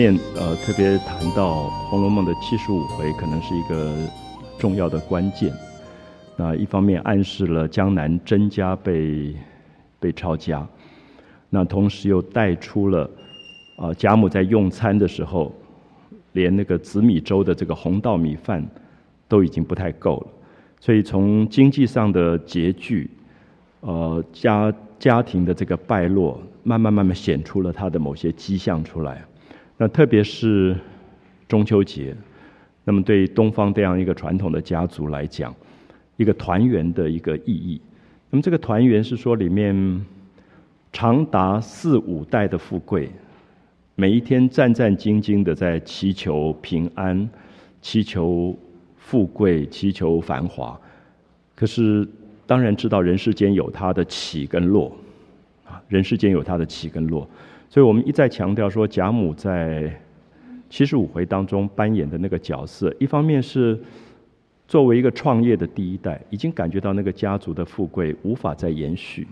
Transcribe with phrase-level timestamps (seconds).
[0.00, 3.94] 面呃特别谈到《红楼梦》的七十五回，可能是一个
[4.58, 5.52] 重要的关键。
[6.36, 9.36] 那一方面暗示了江南甄家被
[9.98, 10.66] 被抄家，
[11.50, 13.10] 那同时又带出了
[13.76, 15.52] 啊贾母在用餐的时候，
[16.32, 18.66] 连那个紫米粥的这个红稻米饭
[19.28, 20.26] 都已经不太够了，
[20.80, 23.10] 所以从经济上的拮据，
[23.80, 26.40] 呃家家庭的这个败落。
[26.62, 29.24] 慢慢慢慢显出了他的某些迹象出来，
[29.82, 30.76] 那特别是
[31.48, 32.14] 中秋节，
[32.84, 35.54] 那么对东方这样一个传统的家族来讲，
[36.18, 37.80] 一个团圆的一个意义。
[38.28, 40.04] 那么这个团圆是说里面
[40.92, 43.10] 长达四五代的富贵，
[43.94, 47.26] 每一天战战兢兢的在祈求平安、
[47.80, 48.54] 祈求
[48.98, 50.78] 富贵、祈求繁华，
[51.54, 52.06] 可是
[52.46, 54.94] 当然知道人世间有它的起跟落。
[55.64, 57.26] 啊人世间有他的起跟落，
[57.70, 59.90] 所以我们一再强调说，贾母在
[60.68, 63.80] 七十五回当中扮演的那个角色，一方面是
[64.66, 69.24] 作为一个创业的第一代，已经感觉到那个家族的富贵无法再延续，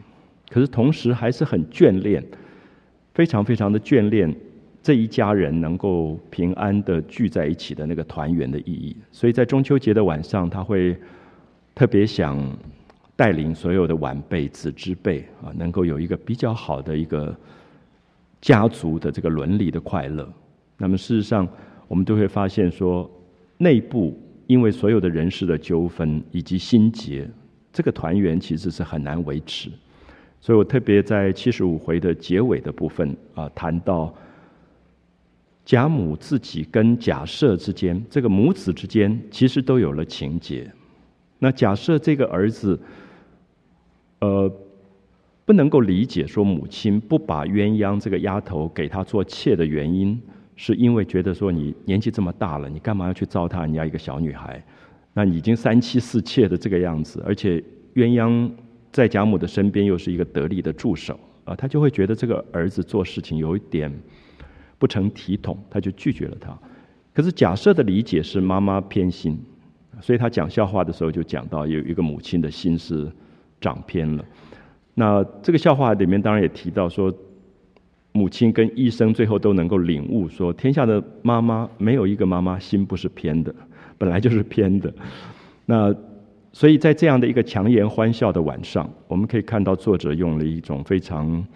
[0.48, 2.24] 可是同时还是很眷恋，
[3.12, 4.32] 非常非常的眷恋
[4.80, 10.96] 这一家人能够平安的聚在一起的那个团圆的意义，所以在中秋节的晚上，他会
[11.74, 12.40] 特别想。
[13.18, 17.36] 带领所有的晚辈、子之辈啊，能够有一个比较好的一个
[18.40, 20.28] 家族的这个伦理的快乐。
[20.76, 21.48] 那么事实上，
[21.86, 23.10] 我们都会发现说，
[23.56, 27.28] 内部因为所有的人事的纠纷以及心结，
[27.72, 29.70] 这个团圆其实是很难维持。
[30.40, 34.14] 所以我特别在七十五回的结尾的部分啊，谈到
[35.64, 40.70] 贾母自己跟贾赦之间，这个母子之间其实都有了情结。
[41.38, 42.78] 那假设这个儿子。
[44.20, 44.52] 呃，
[45.48, 50.20] 不能够理解说母亲不把鸳鸯这个丫头给她做妾的原因，
[50.56, 54.62] 是因为觉得说你年纪这么大了，你干嘛要去糟蹋人家一个小女孩？
[55.14, 57.64] 那已经三妻四妾的这个样子，而且
[57.94, 58.50] 鸳鸯
[58.92, 63.90] 在贾母的身边又是一个得力的助手啊，他就会觉得这个儿子做事情有一点
[64.78, 66.54] 不成体统，他就拒绝了他。
[67.14, 69.42] 可是假设的理解是妈妈偏心，
[70.02, 73.10] 所以他讲笑话的时候就讲到有一个母亲的心思。
[73.60, 74.24] 长偏了，
[75.00, 77.14] 那这个笑话里面当然也提到说，
[78.10, 83.54] 母亲跟医生最后都能够领悟说，天下的妈妈没有一个妈妈心不是偏的，
[83.96, 84.92] 本来就是偏的。
[85.66, 85.94] 那
[86.52, 91.46] 所以在这样的一个强颜欢笑的晚上，我们可以看到作者用了一种非常，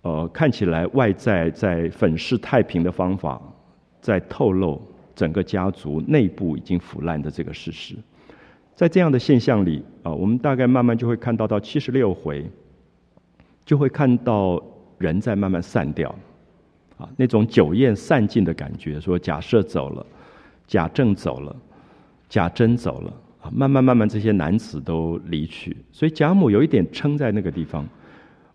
[0.00, 3.38] 呃，看起来外在在粉饰太平的方法，
[4.00, 4.80] 在透露
[5.14, 7.94] 整个家族内部已经腐烂的这个事实。
[8.74, 12.50] 在这样的现象里啊，我们大概慢慢就会看到，到七十六回，
[13.64, 14.62] 就会看到
[14.98, 16.14] 人在慢慢散掉，
[16.98, 19.00] 啊，那种酒宴散尽的感觉。
[19.00, 20.06] 说贾赦走了，
[20.66, 21.56] 贾政走了，
[22.28, 23.12] 贾珍走了，
[23.42, 27.86] 啊，慢慢慢慢这些男子都离去，所以贾母有一点撑在那个地方。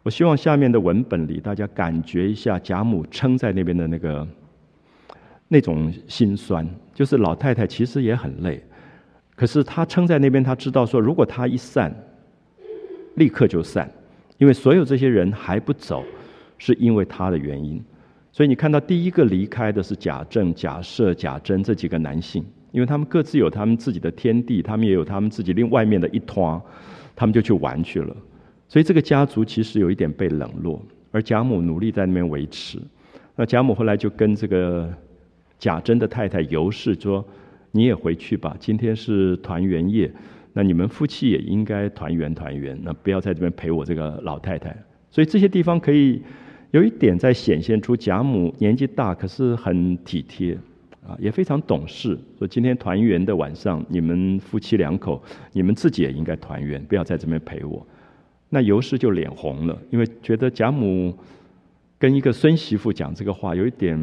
[0.04, 4.26] 我希望下面的文本里，大家感觉一下贾母撑在那边的那个
[5.50, 8.64] 那种心酸，就是老太太其实也很累。
[9.36, 11.94] 可是她撑在那边，她知道说，如果她一散，
[13.16, 13.92] 立刻就散，
[14.38, 16.04] 因为所有这些人还不走，
[16.58, 17.84] 是因为他的原因。
[18.32, 26.62] 所以你看到第一个离开的是贾政、贾赦、贾珍这几个男性，因为他们各自有他们自己的天地，他们也有他们自己另外面的一团，
[27.16, 28.16] 他们就去玩去了。
[28.68, 30.82] 所以这个家族其实有一点被冷落，
[31.12, 32.80] 而贾母努力在那边维持。
[33.36, 34.94] 那贾母后来就跟这个
[35.58, 37.26] 贾珍的太太尤氏说。
[37.72, 40.12] 你也回去吧，今天是团圆夜，
[40.58, 44.76] 那你们夫妻也应该团圆团圆，那不要在这边陪我这个老太太。
[45.12, 46.20] 所以这些地方可以
[46.72, 50.58] 有一点在显现出贾母年纪大，可是很体贴
[51.08, 52.18] 啊，也非常懂事。
[52.40, 55.22] 说今天团圆的晚上，你们夫妻两口，
[55.54, 57.86] 你们自己也应该团圆，不要在这边陪我。
[58.50, 61.16] 那尤氏就脸红了，因为觉得贾母
[62.00, 63.96] 跟一个孙媳妇讲这个话，有一点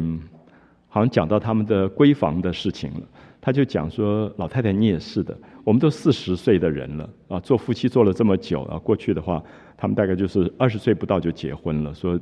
[0.87, 3.01] 好像讲到他们的闺房的事情了。
[3.45, 9.39] 他就讲说：“老太太，你也是的，我们都四十岁的人了啊，做夫妻做了这么久啊，过去的话，
[9.77, 11.93] 他们大概就是二十岁不到就结婚了。
[11.93, 12.19] 说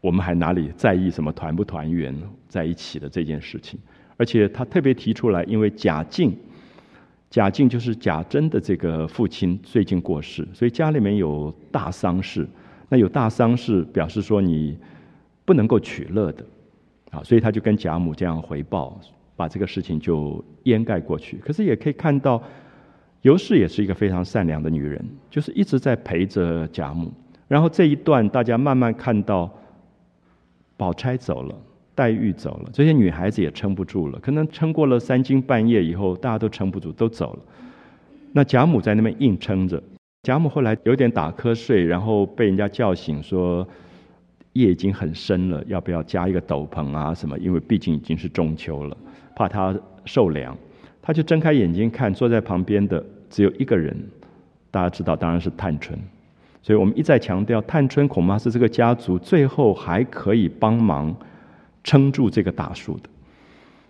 [0.00, 2.18] 我们还哪里在意什么团不团圆
[2.48, 3.78] 在一起的这件事情？
[4.16, 6.34] 而且他特别提出来，因为贾敬，
[7.28, 12.48] 贾敬就是贾珍的这个父亲最近过世，所以家里面有大丧事。
[12.88, 14.78] 那有大丧事，表示说你
[15.44, 16.42] 不能够取乐的
[17.10, 18.98] 啊，所以他就跟贾母这样回报。”
[19.42, 22.40] 把这个事情就掩盖过去，可是也可以看到，
[23.22, 27.10] 尤氏也是一个非常善良的女人，就是一直在陪着贾母。
[27.48, 29.50] 然后这一段，大家慢慢看到
[30.76, 31.52] 宝钗走了，
[31.92, 34.20] 黛玉走了，这些女孩子也撑不住了。
[34.20, 37.40] 可能撑过了三更半夜以后，大家都撑不住，都走了。
[38.30, 39.82] 那贾母在那边硬撑着。
[40.22, 43.66] 贾母后来有点打瞌睡，然后被人家叫醒说
[44.52, 47.36] 夜已经很深了，要不要加一个斗篷啊什么？
[47.40, 48.96] 因为毕竟已经是中秋了，
[49.34, 49.74] 怕他
[50.04, 50.56] 受凉。
[51.00, 53.96] 他就睁开眼睛看，坐在旁边的只有一个人，
[54.70, 55.98] 大家知道，当然是探春。
[56.62, 61.12] 所以我们一再强调，探春恐怕是这个家族最后还可以帮忙
[61.82, 63.08] 撑住这个大树的。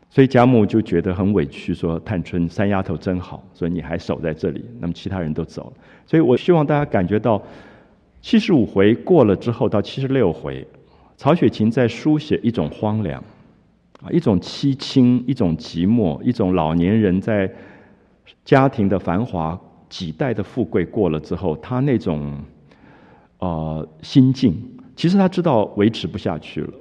[0.09, 4.65] 所以贾母就觉得很委屈，说：“探春三丫头真好，所以你还守在这里。
[4.79, 5.73] 那么其他人都走了。
[6.07, 7.43] 所以我希望大家感觉到，
[8.21, 10.67] 七十五回过了之后，到七十六回，
[11.17, 13.23] 曹雪芹在书写一种荒凉，
[14.03, 17.51] 啊，一种凄清，一种寂寞，一种老年人在
[18.45, 19.59] 家庭的繁华、
[19.89, 22.37] 几代的富贵过了之后，他那种
[23.39, 24.55] 呃心境，
[24.97, 26.73] 其实他知道维持不下去了。”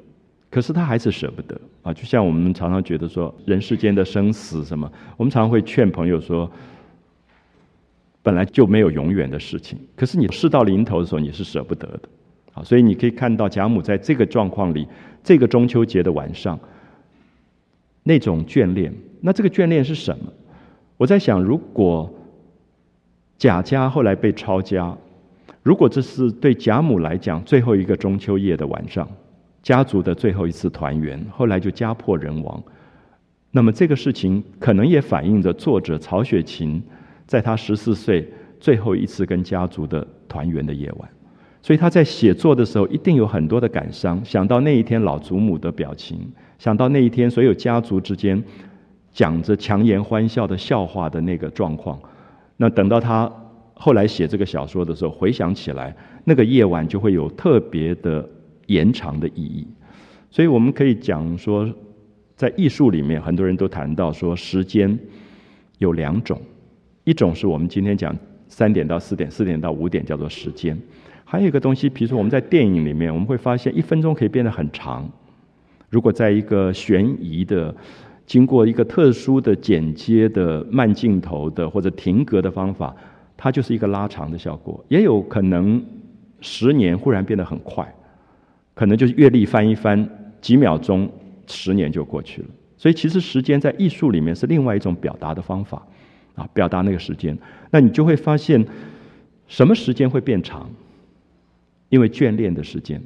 [0.52, 6.52] 可是他还是舍不得啊，就像我们常常觉得说，人世间的生死什么，我们常常会劝朋友说，
[8.22, 9.80] 本来就没有永远的事情。
[9.96, 12.02] 可是你事到临头的时候，你是舍不得的
[12.54, 12.62] 啊。
[12.62, 14.86] 所以你可以看到贾母在这个状况里，
[15.24, 16.60] 这个中秋节的晚上，
[18.04, 18.94] 那种眷恋。
[19.22, 20.26] 那这个眷恋是什么？
[20.98, 22.12] 我在想，如果
[23.38, 24.98] 贾家后来被抄家，
[25.64, 29.08] 如果这是对贾母来讲最后一个中秋夜的晚上。
[29.64, 32.64] 家族的最后一次团圆，后来就家破人亡。
[33.52, 36.82] 那么这个事情可能也反映着作者曹雪芹
[37.28, 38.28] 在他十四岁
[38.60, 41.10] 最后一次跟家族的团圆的夜晚。
[41.62, 46.20] 所以他在写作的时候一定有很多的感伤，想到那一天老祖母的表情，
[46.58, 48.44] 想到那一天所有家族之间
[49.12, 52.00] 讲着强颜欢笑的笑话的那个状况。
[52.58, 53.32] 那等到他
[53.74, 58.28] 后来写这个小说的时候，回想起来，那个夜晚就会有特别的。
[58.68, 59.68] 延长的意义，
[60.30, 61.70] 所以我们可以讲说，
[62.38, 64.98] 在艺术里面，很多人都谈到说，时间
[65.80, 66.40] 有两种，
[67.04, 68.16] 一种是我们今天讲
[68.48, 70.80] 三点到四点，四点到五点叫做时间，
[71.32, 75.10] 还有一个东西，比如说我们在电影里面，我们会发现一分钟可以变得很长。
[75.90, 77.74] 如果在一个悬疑的、
[78.26, 82.94] 经过一个特殊的剪接的慢镜头的或者停格的方法，
[83.38, 84.84] 它就是一个拉长的效果。
[84.90, 85.82] 也有可能
[86.42, 87.90] 十年忽然变得很快。
[88.74, 90.06] 可能就是阅历翻一翻，
[90.42, 91.10] 几秒钟，
[91.48, 92.48] 十年就过去了。
[92.76, 95.82] 所以其实时间在艺术里面是另外一种表达的方法，
[96.36, 97.38] 啊，表达那个时间。
[97.70, 98.66] 那你就会发现，
[99.48, 100.70] 什么时间会变长？
[101.92, 103.02] 因为眷恋的时间，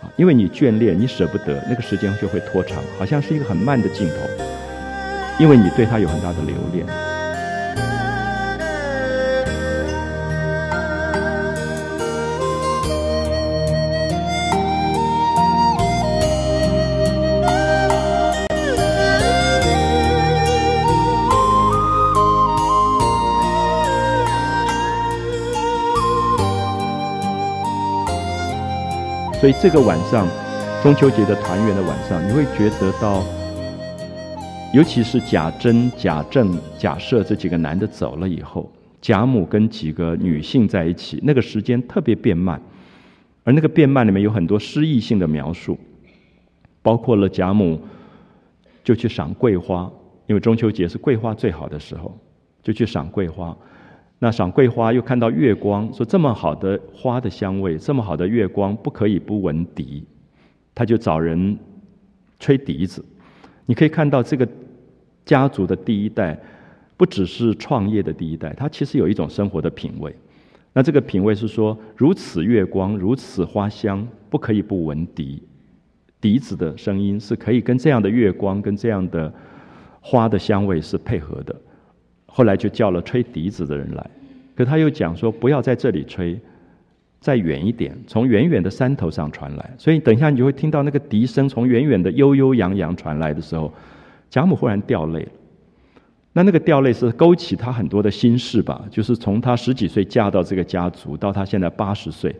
[0.00, 4.14] 啊，因为你眷恋，你舍不得，那个时间就会拖长，好像是一个很慢的镜头，
[5.38, 7.09] 因为你对他有很大的留恋。
[29.40, 30.28] 所以这个晚上，
[30.82, 33.24] 中秋节的团圆的晚上，你会觉得到，
[34.74, 38.70] 尤其是贾珍、贾政、贾赦这几个男的走了以后，
[39.00, 42.60] 贾母跟几个女性在一起，那个时间特别变慢，
[43.42, 45.78] 而那个变慢里面有很多诗意性的描述，
[46.82, 47.80] 包括了贾母
[48.84, 49.90] 就去赏桂花，
[50.26, 52.14] 因为中秋节是桂花最好的时候，
[52.62, 53.56] 就去赏桂花。
[54.22, 60.04] 那赏桂花，又看到月光，说这么好的花的香味，这么好的月光，不可以不闻笛。
[60.74, 61.58] 他就找人
[62.38, 63.02] 吹笛子。
[63.64, 64.46] 你可以看到这个
[65.24, 66.38] 家族的第一代，
[66.98, 70.14] 不只是创业的第一代，他其实有一种生活的品味。
[70.74, 75.42] 那这个品味是说，如此月光，如此花香，不可以不闻笛。
[76.20, 79.32] 笛子的声音是可以跟这样的月光，跟这样的
[80.02, 81.56] 花的香味是配合的。
[82.32, 84.10] 后来就叫了吹笛子的人来，
[84.54, 86.38] 可他又讲说不要在这里吹，
[87.18, 89.70] 再远一点，从远远的山头上传来。
[89.76, 93.72] 所以等一下你就会听到那个笛声从远远的悠悠扬扬传来的时候，
[94.30, 95.28] 贾母忽然掉泪了。
[96.32, 98.84] 那那个掉泪是勾起他很多的心事吧？
[98.88, 102.32] 就是从他十几岁嫁到这个家族，到他现在八十岁，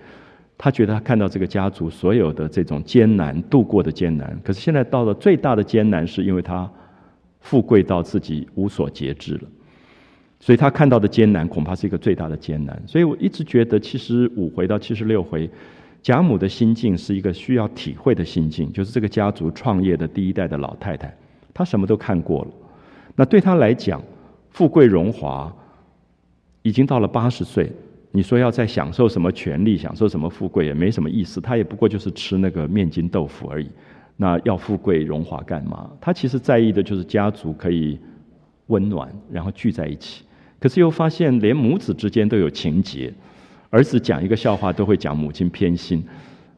[0.57, 6.71] 他觉得他看到这个家族所有的这种艰难度过的艰难，可是现在到了最大的艰难，是因为他
[7.41, 9.41] 富贵到自己无所节制了。
[10.41, 12.83] 所以他看到的艰难，恐怕是一个最大的艰难。
[12.87, 15.49] 所以我一直觉得，七十五回到七十六回，
[16.03, 21.15] 贾母的心境是一个需要体会的心境，就是这个家族创业的第一代的老太太，
[21.53, 22.51] 她什么都看过了。
[23.15, 24.03] 那对她来讲，
[24.49, 25.55] 富贵荣华
[26.63, 27.71] 已经到了八十岁，
[28.11, 31.39] 你说要再享受什么权利，享受什么富贵，也没什么意思。
[31.39, 33.71] 她也不过就是吃那个面筋豆腐而已。
[34.17, 35.91] 那要富贵荣华干嘛？
[36.01, 37.99] 他其实在意的就是家族可以
[38.67, 40.25] 温暖，然后聚在一起。
[40.61, 43.13] 可是又发现，连母子之间都有情结，
[43.71, 46.05] 儿子讲一个笑话都会讲母亲偏心，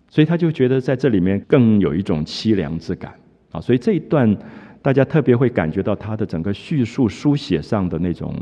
[0.09, 3.15] 所以他就觉得在这里面更有一种凄凉之感
[3.53, 3.61] 啊。
[3.61, 4.37] 所以这一段
[4.83, 8.35] 大家特别会感觉到他的整个叙述书写上的那种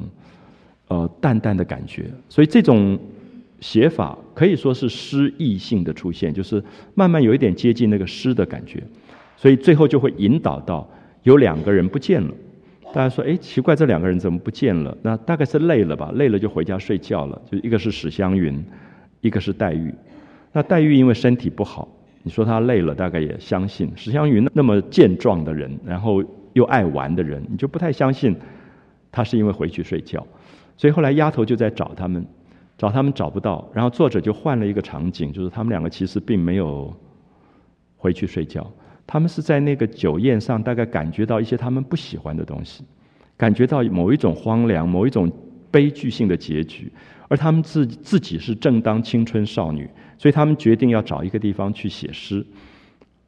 [0.89, 2.11] 呃淡淡的感觉。
[2.29, 2.99] 所以这种
[3.61, 6.65] 写法可以说是诗意性的出现，就是
[6.95, 8.83] 慢慢有一点接近那个诗的感觉。
[9.37, 10.89] 所以最后就会引导到
[11.23, 12.31] 有两个人不见了，
[12.93, 17.41] 大家说：“哎，奇怪，这两个人怎么不见了？”那大概是累了吧，累了就回家睡觉了。
[17.51, 18.65] 就一个是史湘云，
[19.21, 19.95] 一个是黛玉。
[20.53, 21.87] 那黛玉因为身体不好，
[22.23, 23.93] 你说她累了，大概也相信。
[23.95, 28.37] 史湘云那么健壮的人，然后又爱玩的人，你就不太相信
[29.13, 30.27] 她是因为回去睡觉。
[30.77, 32.27] 所以后来丫头就在找他们，
[32.77, 36.93] 找他们找不到，然后作者就换了一个场景，就是他们两个其实并没有
[37.97, 38.69] 回去睡觉。
[39.11, 42.85] 他们是在那个酒宴上，大概感觉到一些他们不喜欢的东西，
[43.37, 45.29] 感觉到某一种荒凉、某一种
[45.69, 46.89] 悲剧性的结局，
[47.27, 52.47] 而他们自自己是正当青春少女，所以他们决定要找一个地方去写诗。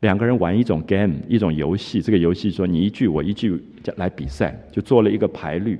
[0.03, 3.61] 两个人玩一种 game，一种游戏，这个游戏说你一句我一句
[3.97, 5.77] 来比赛，就做了一个排律。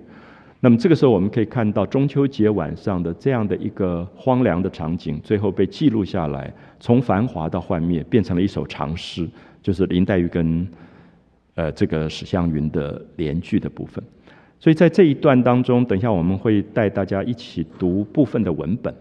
[0.59, 9.29] 那么这个时候我们可以看到中秋节晚上的这样的一个荒凉的场景，最后被记录下来，从繁华到幻灭，变成了一首长诗。
[9.63, 10.67] 就是林黛玉跟
[11.55, 14.03] 呃这个史湘云的连句的部分，
[14.59, 18.95] 所以在这一段当中，等一下我们会带大家一起读部分的文本。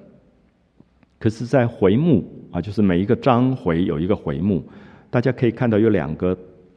[1.18, 4.64] 可是，在回目啊，就是每一个章回有一个回目，
[5.12, 6.36] 大家可以看到有两个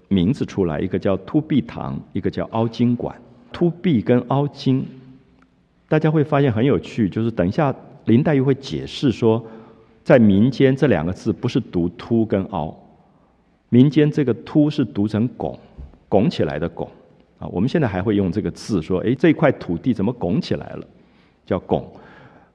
[0.09, 3.17] 名字出来，一个叫凸壁堂，一个叫凹晶馆。
[3.53, 4.85] 凸壁跟凹经，
[5.88, 7.75] 大家会发现很有趣，就是等一下
[8.05, 9.43] 林黛玉会解释说，
[10.03, 12.76] 在民间这两个字不是读凸跟凹。
[13.75, 15.59] 民间这个“凸”是读成“拱”，
[16.09, 16.88] 拱起来的“拱”
[17.40, 17.49] 啊。
[17.49, 20.87] 我们现在还会用这个字说：“哎，这块土地怎么拱起来了？”
[21.45, 21.85] 叫“拱”。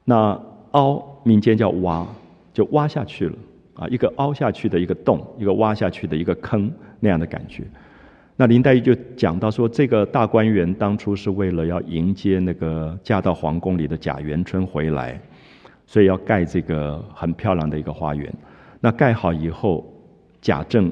[0.05, 2.07] 那“凹”民间叫“挖”，
[2.55, 3.35] 就挖下去了
[3.73, 6.71] 啊，一个凹下去的一个洞，一个挖下去的一个坑
[7.01, 7.65] 那样的感觉。
[8.37, 15.19] 那林黛玉就讲到说，这个大观园当初是为了要迎接那个嫁到皇宫里的贾元春回来，
[15.85, 18.33] 所以要盖这个很漂亮的一个花园。
[18.79, 19.85] 那盖好以后，
[20.39, 20.89] 贾政。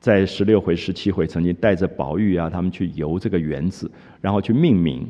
[0.00, 3.88] 在十六回、十七回，曾经带着宝玉啊，他们去游这个园子，
[4.20, 5.06] 然后去命名。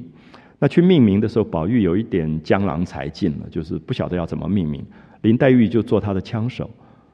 [0.58, 4.84] 那去命名的时候，宝玉有一点江郎才尽了，就是不晓得要怎么命名。
[5.22, 6.68] 林黛玉就做他的枪手，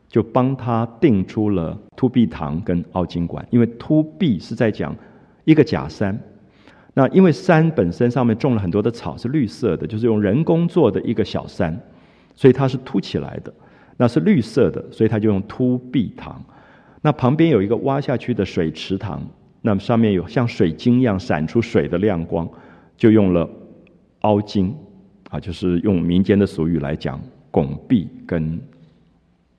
[0.09, 3.47] 就帮他定出了凸壁堂跟凹晶馆。
[3.51, 4.97] 因为凸壁是在讲
[5.45, 6.19] 一个假山，
[6.95, 11.79] 那因为山本身上面种了很多的草，是绿色的，就是用人工做的一个小山，
[12.35, 13.53] 所以它是凸起来的，
[13.99, 16.43] 那是绿色的，所以他就用凸壁堂。
[17.07, 19.25] 那旁边有一个挖下去的水池塘，
[19.63, 22.51] 那么上面有像水晶一样闪出水的亮光，
[22.97, 23.49] 就用了
[24.23, 24.75] 凹晶，
[25.31, 27.21] 啊，就是用民间的俗语来讲，
[27.53, 28.61] 拱壁跟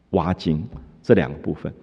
[0.09, 0.61] 挖晶
[1.01, 1.73] 这两个部分。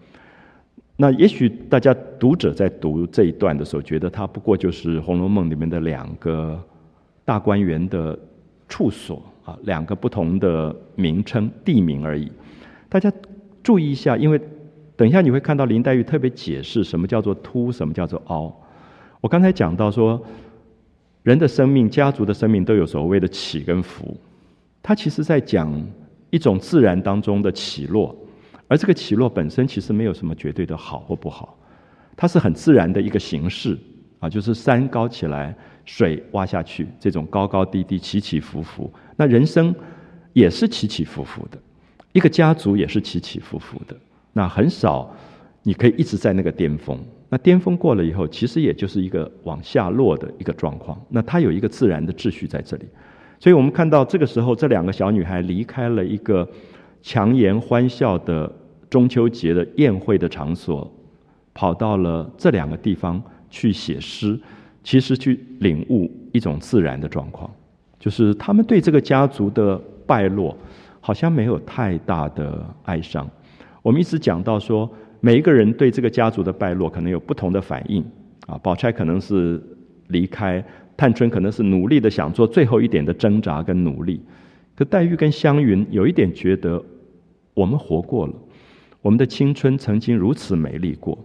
[0.99, 6.63] 那也许大家读者在读这一段的时候，觉得它不过就是《红楼梦》里面的两个
[7.25, 8.19] 大观园的
[8.69, 12.31] 处所啊，两个不同的名称地名而已。
[12.91, 13.11] 大家
[13.63, 14.39] 注意一下，因为。
[14.97, 18.55] 等一下，你会看到林黛玉特别解释什么叫做凸，什么叫做凹。
[19.21, 20.23] 我刚才讲到说，
[21.23, 24.17] 人的生命、家族的生命都有所谓的起跟伏，
[24.83, 25.75] 它其实在讲
[26.31, 28.15] 一种自然当中的起落，
[28.69, 31.59] 而这个起落本身其实没有什么绝对的好或不好，
[32.17, 33.77] 它是很自然的一个形式
[34.21, 38.93] 啊，就是山高起来，水挖下去，这种高高低低、起起伏伏。
[39.17, 39.75] 那人生
[40.33, 41.59] 也是起起伏伏的，
[42.13, 43.97] 一个家族也是起起伏伏的。
[44.35, 45.11] 那很少，
[45.63, 46.99] 你可以一直在那个巅峰。
[47.31, 51.01] 那巅峰过了以后，其实也就是一个往下落的一个状况。
[51.09, 52.85] 那它有一个自然的秩序在这里。
[53.41, 56.49] 所以我们看到这个时候，这两个小女孩离开了一个
[57.03, 58.51] 强颜欢笑的
[58.91, 60.89] 中秋节的宴会的场所，
[61.53, 64.39] 跑到了这两个地方去写诗，
[64.83, 67.51] 其实去领悟一种自然的状况，
[67.99, 70.57] 就是他们对这个家族的败落，
[71.01, 73.29] 好像没有太大的哀伤。
[73.85, 78.03] 我们一直讲到说，每一个人对这个家族的败落可能有不同的反应
[78.47, 78.57] 啊。
[78.63, 79.63] 宝钗可能是
[80.09, 80.65] 离开，
[80.97, 84.23] 探春可能是努力的想做最后一点的挣扎跟努力。
[84.75, 86.83] 可黛玉跟湘云有一点觉得，
[87.53, 88.33] 我们活过了，
[89.03, 91.19] 我们的青春曾经如此美丽过，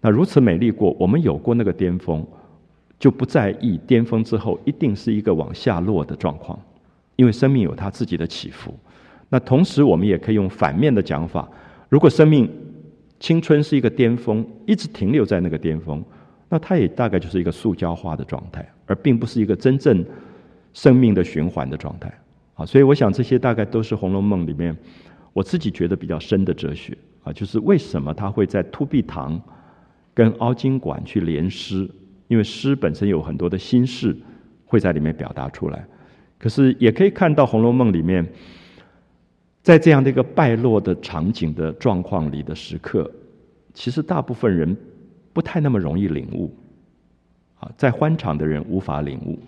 [0.00, 2.24] 那如此美丽过，我们有过那个巅峰，
[2.96, 6.56] 就不在意巅峰之后一定是一个往下落的状况。
[7.16, 8.72] 因为生命有它自己的起伏。
[9.28, 11.48] 那同时，我们也可以用反面的讲法：
[11.88, 12.48] 如果生命
[13.18, 16.04] 青春是一个巅峰，一直停留在那个巅峰，
[16.48, 20.04] 那它也大概就是一个塑胶化的状态，而并不是一个真正
[20.72, 22.12] 生命的循环的状态。
[22.54, 24.76] 啊，所以我想这些大概都是《红楼梦》里面
[25.32, 29.40] 我自己觉得比较深的哲学啊，就是为什么他会在突壁堂
[30.12, 31.88] 跟凹晶馆去联诗，
[32.26, 34.16] 因为诗本身有很多的心事
[34.64, 35.86] 会在里面表达出来。
[36.38, 38.26] 可是也可以看到《红楼梦》里面，
[39.62, 43.10] 在这样的一个败落的场景的状况里的时刻，
[43.74, 44.76] 其实大部分人
[45.32, 46.54] 不太那么容易领悟
[47.58, 49.38] 啊，在欢场的人无法领悟。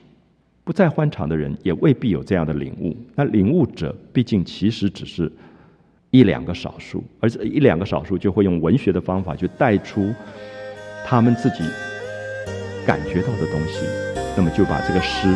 [0.62, 2.94] 不再欢场的人也未必有这样的领悟。
[3.16, 5.32] 那领悟者毕竟其实只是
[6.10, 10.12] 一两个少数，而这一两个少数就会用文学的方法去带出
[11.04, 11.64] 他们自己
[12.86, 13.86] 感觉到的东西，
[14.36, 15.34] 那么就把这个诗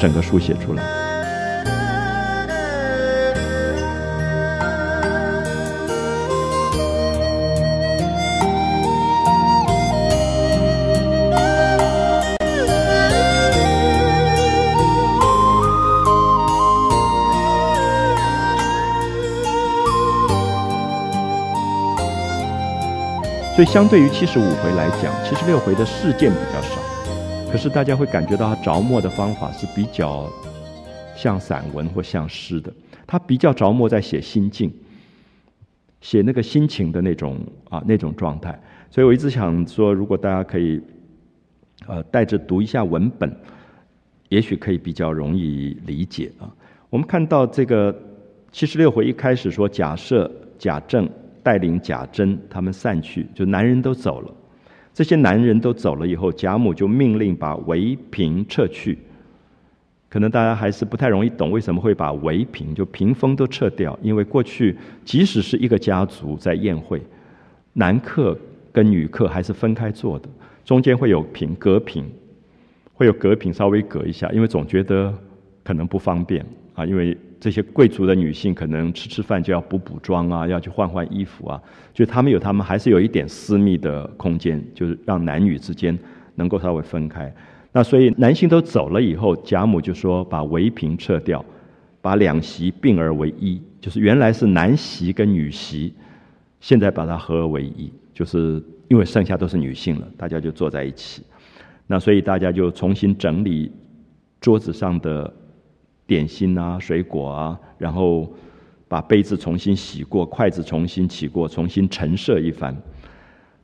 [0.00, 1.01] 整个书写出来。
[23.62, 26.80] 所以，相对于七十五回来讲，七十六回的事件比较少，
[27.48, 30.28] 可是大家会感觉到他着墨的方法是比较
[31.14, 32.72] 像散文或像诗的。
[33.06, 34.68] 他比较着墨在写心境，
[36.00, 37.38] 写那个心情的那种
[37.70, 38.60] 啊那种状态。
[38.90, 40.82] 所以我一直想说，如果大家可以
[41.86, 43.32] 呃带着读一下文本，
[44.28, 46.50] 也许可以比较容易理解啊。
[46.90, 47.96] 我们看到这个
[48.50, 51.08] 七十六回一开始说，假设贾政。
[51.42, 54.32] 带领贾珍他们散去，就男人都走了。
[54.94, 58.98] 这些男人都走了以后，贾母就命令把围屏撤去。
[60.08, 67.02] 可能大家还是不太容易懂为什么会把围屏就屏风都撤掉，因为过去即使是一个家族在宴会，
[67.72, 68.36] 男客
[68.70, 70.28] 跟女客还是分开坐的，
[70.64, 72.04] 中间会有屏隔屏，
[72.92, 75.12] 会有隔屏稍微隔一下，因为总觉得
[75.64, 77.16] 可能不方便啊，因为。
[77.42, 81.60] 这些贵族的女性可能吃吃饭就要补补妆啊，要去换换衣服啊，
[81.92, 85.98] 就他们有他们还是有一点私密的空间，就是让男女之间
[86.36, 87.34] 能够稍微分开。
[87.72, 91.44] 那所以男性都走了以后，贾母就说把围屏撤掉，
[92.00, 95.92] 把两席并而为一，就是原来是男席跟女席，
[96.60, 101.24] 现在把它合而为一，就是因为剩下都是女性了，大家就坐在一起。
[101.88, 103.72] 那所以大家就重新整理
[104.40, 105.34] 桌子上的。
[106.12, 108.30] 点心啊，水果啊，然后
[108.86, 112.76] 把杯子重新洗过，筷子重新起过，重新陈设一番。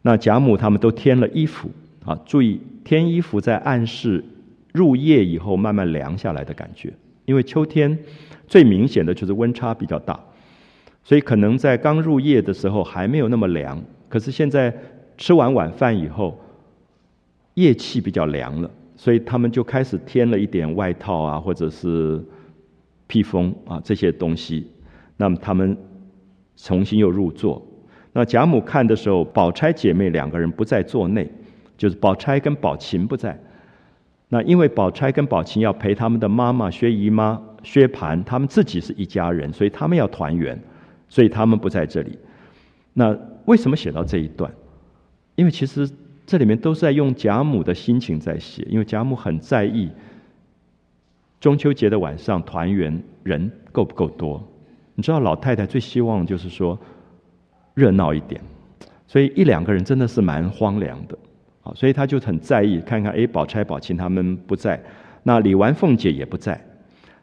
[0.00, 1.68] 那贾母他们都添了衣服
[2.06, 4.24] 啊，注意添衣服在暗示
[4.72, 6.90] 入夜以后慢慢凉下来的感觉。
[7.26, 7.98] 因为秋天
[8.46, 10.18] 最明显的就是温差比较大，
[11.04, 14.74] 所以可能在刚入夜的时候还没有那么凉，可是现在
[15.18, 16.40] 吃完晚饭以后，
[17.52, 22.24] 夜气比较凉了，所以他们就开始添了一点外套啊，或者是。
[23.08, 24.70] 披风啊，这些东西，
[25.16, 25.76] 那么他们
[26.56, 27.60] 重新又入座。
[28.12, 31.28] 那贾母看的时候，宝钗姐妹两个人不在座内，
[31.76, 33.36] 就是宝钗跟宝琴不在。
[34.28, 40.60] 那因为宝钗跟宝琴要陪他们的妈妈薛姨妈、薛蟠，他们自己是一家人，所以他们要团圆，
[41.08, 42.18] 所以他们不在这里。
[42.92, 43.16] 那
[43.46, 44.52] 为什么写到这一段？
[45.34, 45.88] 因为其实
[46.26, 49.88] 这里面都是在用贾母的心情在写，因为贾母很在意。
[51.40, 54.42] 中秋节的晚上团圆人够不够多？
[54.94, 56.76] 你知道老太太最希望就是说
[57.74, 58.40] 热闹一点，
[59.06, 61.16] 所以一两个人真的是蛮荒凉的
[61.62, 64.82] 啊，所以她就很在意，看看哎，宝钗、宝琴他们不在，
[65.22, 66.60] 那李纨、凤姐也不在，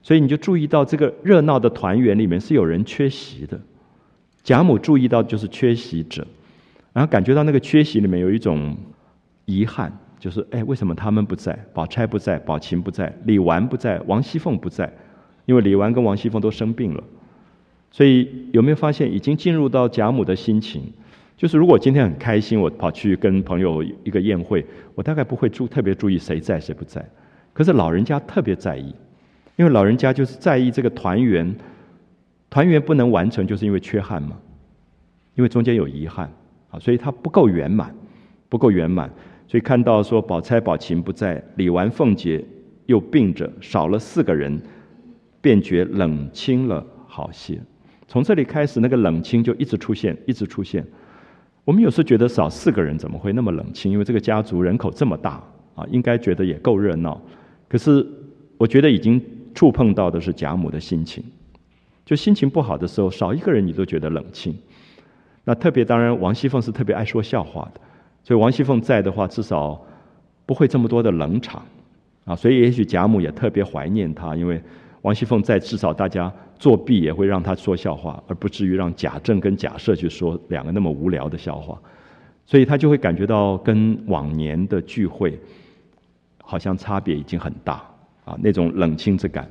[0.01, 3.59] 所以你就注意到这个热闹的团圆里面是有人缺席的。
[4.43, 6.25] 贾母注意到就是缺席者，
[6.93, 8.77] 然后感觉到那个缺席里面有一种
[9.43, 9.91] 遗憾。
[10.19, 11.57] 就是哎，为什么他们不在？
[11.73, 14.91] 宝钗不在，宝琴不在，李纨不在，王熙凤不在，
[15.45, 17.03] 因为李纨跟王熙凤都生病了。
[17.91, 20.81] 所以有没有发现，已经进入到贾母的心情？
[21.37, 27.05] 就是如果今天很开心，我跑去跟朋友一个宴会，我大概不会注特别注意谁在谁不在。
[27.53, 28.93] 可是老人家特别在意，
[29.55, 31.55] 因为老人家就是在意这个团圆，
[32.49, 34.37] 团圆不能完成，就是因为缺憾嘛，
[35.35, 36.29] 因为中间有遗憾
[36.71, 37.93] 啊，所以他不够圆满，
[38.49, 39.09] 不够圆满。
[39.47, 42.43] 所以看到说，宝钗、宝琴不在，李纨、凤姐
[42.87, 44.59] 又病着，少了四个人，
[45.41, 47.59] 便觉冷清了好些。
[48.07, 50.85] 从这里开始，那个冷清就一直出现，一直出现。
[51.63, 53.91] 我们有时觉得少四个人怎么会那么冷清？
[53.91, 55.41] 因为这个家族人口这么大
[55.73, 57.19] 啊，应该觉得也够热闹。
[57.67, 58.05] 可是
[58.57, 59.19] 我觉得已经
[59.53, 61.23] 触碰到的是贾母的心情。
[62.05, 64.55] 就心情不好的时候，少一个人你都觉得冷清。
[65.43, 67.81] 那特别当然，王熙凤是特别爱说笑话的，
[68.25, 69.81] 所以王熙凤在的话，至少
[70.45, 71.63] 不会这么多的冷场
[72.25, 72.35] 啊。
[72.35, 74.61] 所以也许贾母也特别怀念她，因为
[75.03, 81.79] 王熙凤在，至少大家作弊也会让她说笑话，而不至于让贾政跟贾赦去说两个那么无聊的笑话。
[82.45, 85.39] 所以他就会感觉到跟往年的聚会
[86.43, 87.83] 好像差别已经很大
[88.25, 89.49] 啊，那种冷清之感。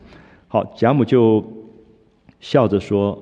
[0.48, 1.42] 好，贾母就。
[2.40, 3.18] 笑着说：“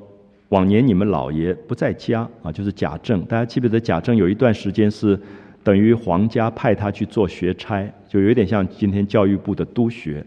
[0.50, 3.24] 往年你们老爷不在家啊，就是贾政。
[3.26, 5.16] 大家记不记得贾政有一段时间是
[5.64, 10.25] 等于皇家派他去做学差，就有点像今天教育部的督学。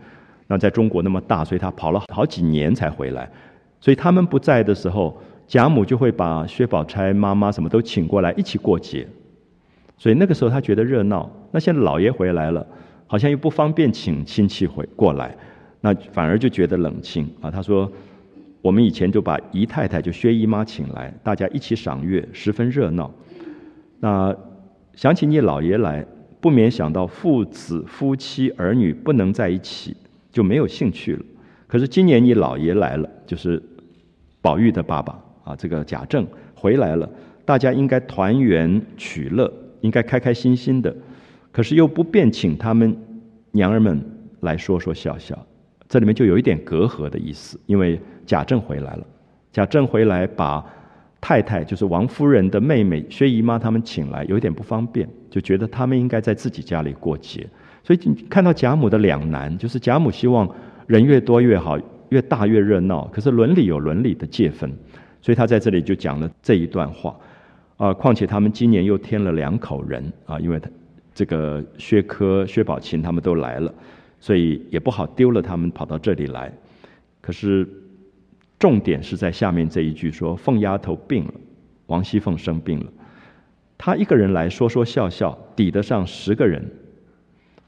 [0.47, 3.29] 那在中国那么大，所以他跑了好几年才回来。
[3.79, 9.07] 所以他们不在的时候，贾母就会把薛宝钗妈妈什么都请过来一起过节。
[9.97, 11.29] 所以那个时候他觉得热闹。
[11.51, 12.65] 那现在老爷回来了，
[13.07, 15.35] 好像又不方便请亲戚回过来，
[15.81, 17.51] 那反而就觉得冷清啊。
[17.51, 17.91] 他说。”
[18.65, 23.13] 我们以前就把姨太太就薛姨妈请来，大家一起赏月，十分热闹。
[23.99, 24.35] 那
[24.95, 26.05] 想起你老爷来，
[26.39, 29.95] 不免想到父子、夫妻、儿女不能在一起，
[30.31, 31.23] 就没有兴趣了。
[31.67, 33.61] 可是今年你老爷来了，就是
[34.41, 37.09] 宝玉的爸爸啊，这个贾政回来了，
[37.43, 40.95] 大家应该团圆取乐，应该开开心心的。
[41.51, 42.95] 可是又不便请他们
[43.51, 44.01] 娘儿们
[44.39, 45.37] 来说说笑笑，
[45.87, 47.99] 这里面就有一点隔阂的意思，因为。
[48.27, 49.05] 贾政回来了，
[49.51, 50.65] 贾政回来把
[51.27, 57.47] 太太，就是王夫人的妹妹薛姨妈他们请来，有点不方便，就觉得他们应该在自己家里过节。
[57.83, 60.47] 所以看到贾母的两难，就是贾母希望
[60.85, 64.71] 人越多越好，越大越热闹，可是伦理有伦理的界分，
[65.19, 67.17] 所以他在这里就讲了这一段话。
[67.77, 70.69] 啊，况且他们今年又添了两口人啊，因为他
[71.15, 73.73] 这个薛科、薛宝琴他们都来了，
[74.19, 76.53] 所以也不好丢了他们跑到这里来。
[77.19, 77.67] 可是。
[78.57, 81.33] 重点是在下面这一句说：“凤丫头病了，
[81.87, 82.85] 王熙凤生病了，
[83.77, 86.63] 她一个人来说说笑笑，抵得上十个人。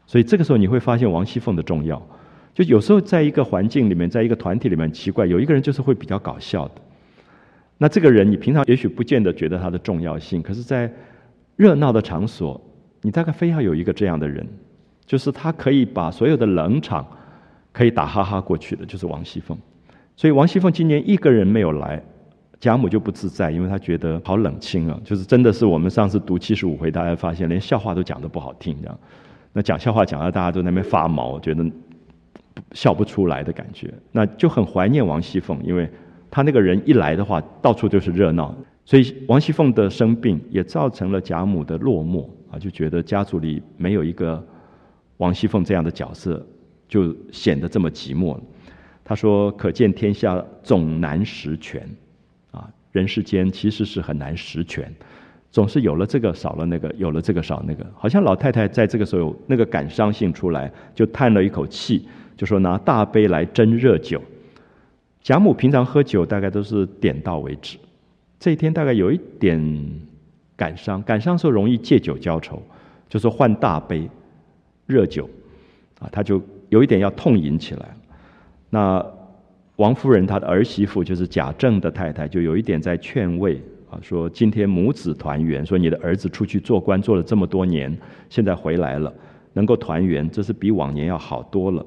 [0.06, 2.02] 所以这个时候你会发现王熙凤的重要。
[2.54, 6.76] 就有时候在一个环境里面，在一个团体里面，奇怪有一个人就是会比较搞笑的。
[7.78, 10.92] 那这个人你平常也许不见得觉得他的重要性，可是在
[11.56, 12.60] 热闹的场所，
[13.02, 14.48] 你大概非要有一个这样的人，
[15.06, 17.06] 就是他可以把所有的冷场
[17.72, 19.56] 可以打哈哈过去的，就是王熙凤。”
[20.18, 22.02] 所以王熙凤今年一个人没有来，
[22.60, 29.00] 贾母就不自在，因为她觉得好冷清啊，就是真的是我们上次读七十五回，大家发现连笑话都讲得不好听，这样，
[29.54, 31.64] 那讲笑话讲到大家都那边发毛，觉得
[32.72, 35.88] 笑不出来的感觉，那就很怀念王熙凤，因为
[36.32, 44.44] 她那个人一来的话，到处就是热闹，所以王熙凤的生病也造成了贾母的落寞啊，就觉得家族里没有一个
[45.18, 46.44] 王熙凤这样的角色，
[46.90, 48.34] 就显得这么寂寞。
[48.34, 48.42] 了。
[49.10, 51.82] 他说：“可见天下总难十全，
[52.52, 54.94] 啊，人世间其实是很难十全，
[55.50, 57.86] 总是有了这个少了那个，有了这个少那个。
[57.96, 64.22] 好像老太太在这个时候那个感伤性出来，就叹了一口气，就说拿大杯来斟热酒。
[65.22, 67.78] 贾母平常喝酒大概都是点到为止，
[68.38, 69.58] 这一天大概有一点
[70.58, 72.62] 感伤，感伤时候容易借酒浇愁，
[73.08, 74.10] 就说换大杯
[74.86, 75.30] 热酒，
[76.00, 77.88] 啊，他就有一点要痛饮起来。”
[78.70, 79.06] 那
[79.78, 87.96] 王夫人她的儿媳妇就是贾政的太太，就有一点在劝慰啊，说今天母子团圆，说你的儿子出去做官做了这么多年，
[88.30, 89.14] 现在回来了，
[89.54, 91.86] 能够团圆，这是比往年要好多了。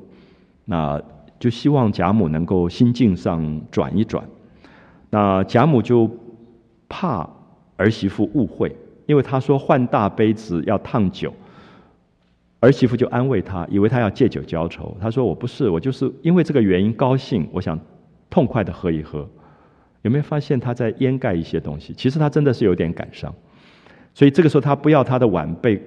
[0.64, 1.02] 那
[1.38, 4.24] 就希望贾母能够心境上转一转。
[5.10, 6.08] 那贾母就
[6.88, 7.28] 怕
[7.76, 8.74] 儿媳妇误会，
[9.06, 11.34] 因为她说换大杯子要烫酒。
[12.60, 14.94] 儿媳妇就安慰他，以为他要借酒浇愁。
[15.00, 17.78] 他说：“我不是，我就是因为这个原因高兴，我想
[18.28, 19.26] 痛快的喝一喝。”
[20.02, 21.94] 有没有发现他在掩盖一些东西？
[21.94, 23.34] 其实他真的是有点感伤。
[24.12, 25.82] 所以这个时候他不要他的晚辈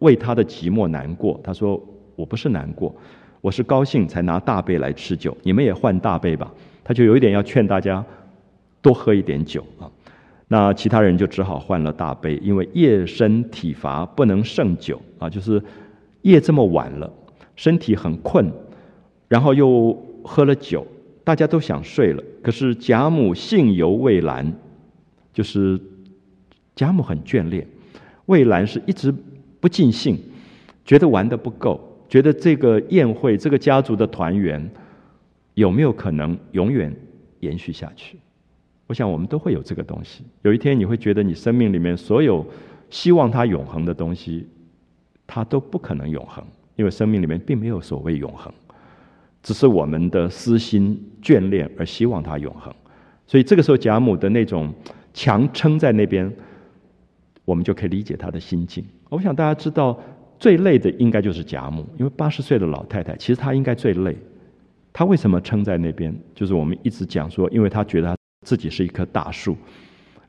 [0.00, 1.40] 为他的寂寞难过。
[1.42, 1.82] 他说
[2.14, 2.94] ：“我不是难过，
[3.40, 5.34] 我是高兴才拿大杯来吃酒。
[5.42, 6.52] 你们也换大杯吧。”
[6.84, 8.04] 他就有一点要劝大家
[8.82, 9.90] 多喝一点酒啊。
[10.46, 15.62] 那其他人就只好换了大杯，因为夜深体乏不能胜酒啊，就是。
[16.28, 17.12] 夜这么晚了，
[17.56, 18.50] 身体很困，
[19.28, 20.86] 然后又喝了酒，
[21.24, 22.22] 大家都想睡了。
[22.42, 24.52] 可是贾母性犹未阑，
[25.32, 25.80] 就是
[26.76, 27.66] 贾母很眷恋，
[28.26, 29.12] 未阑是一直
[29.58, 30.18] 不尽兴，
[30.84, 34.70] 觉得玩的不够，觉得这个宴会、这个家族的团圆
[35.54, 36.94] 有没有可能永远
[37.40, 38.18] 延续下去？
[38.86, 40.24] 我想我们都会有这个东西。
[40.42, 42.46] 有一天你会觉得你生命里面所有
[42.90, 44.46] 希望它永恒的东西。
[45.28, 48.52] 它都不可能永恒，因为生命里面并没有所谓永恒。
[49.40, 52.74] 只是我们的私心眷恋而希望它永恒。
[53.26, 54.72] 所以这个时候贾母的那种
[55.14, 56.30] 强撑在那边，
[57.44, 58.84] 我们就可以理解她的心境。
[59.08, 59.98] 我想大家知道，
[60.38, 64.16] 最累的应该就是贾母，因为八十岁的老太太，其实她应该最累。
[64.92, 66.12] 她为什么撑在那边？
[66.34, 69.56] 就是我们一直讲说，因为她觉得自己是一棵大树，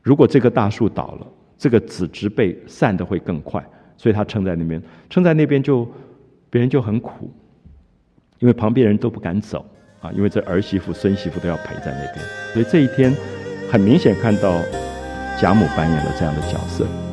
[0.03, 3.65] 如果这棵大树倒了，这个子植被散的会更快，
[3.99, 5.85] 所以她撑在那边，撑在那边就
[6.49, 7.29] 别人就很苦，
[8.39, 9.65] 因为旁边人都不敢走
[9.99, 13.13] 啊，因为这儿媳妇、孙媳妇都要陪在那边，所以这一天
[13.69, 14.62] 很明显看到
[15.38, 17.08] 贾母扮演了这样的角色。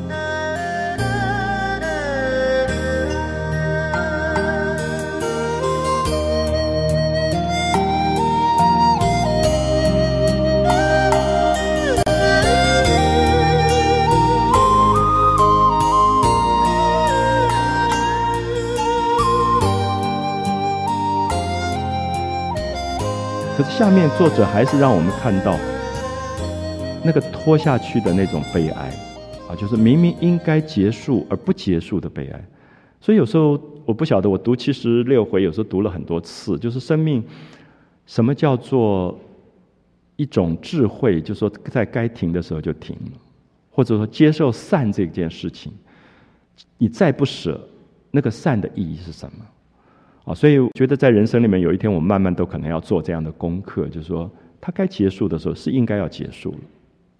[23.97, 25.57] 面作者还是让我们看到
[27.03, 28.93] 那个拖下去的那种悲哀，
[29.49, 32.45] 啊，就是明明应该结束而不结束的悲哀。
[33.01, 37.23] 所以有时候我不晓得，我读七十六回，有时候读了很多次，就是生命
[38.05, 39.19] 什么叫做
[40.15, 43.19] 一种智慧，就是说在该停的时候就停了，
[43.71, 45.73] 或者说接受散这件事情，
[46.77, 47.59] 你再不舍，
[48.11, 49.43] 那个散的意义是什么？
[50.27, 56.57] 啊，所以觉得在人生里面，有一天我们慢慢都可能要做这样的功课，就是说，他该结束的时候是应该要结束了。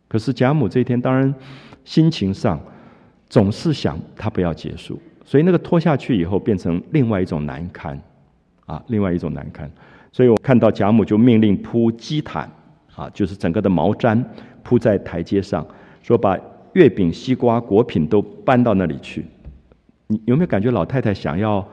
[0.09, 1.33] 可是贾母这一天，当然
[1.85, 2.59] 心情上
[3.29, 7.97] 总是想他不要结束，所以那个拖下去以后，变成另外一种难堪，
[8.65, 9.71] 啊，另外一种难堪。
[10.11, 12.51] 所以我看到贾母就命令铺鸡毯，
[12.93, 14.21] 啊，就是整个的毛毡
[14.63, 15.65] 铺在台阶上，
[16.03, 16.37] 说把
[16.73, 19.25] 月饼、西瓜、果品都搬到那里去。
[20.07, 21.65] 你有没有感觉老太太想要？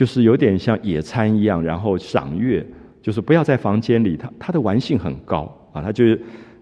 [0.00, 2.64] 就是有点像野餐一样，然后赏月，
[3.02, 4.16] 就是不要在房间里。
[4.16, 6.16] 他他的玩性很高啊，他就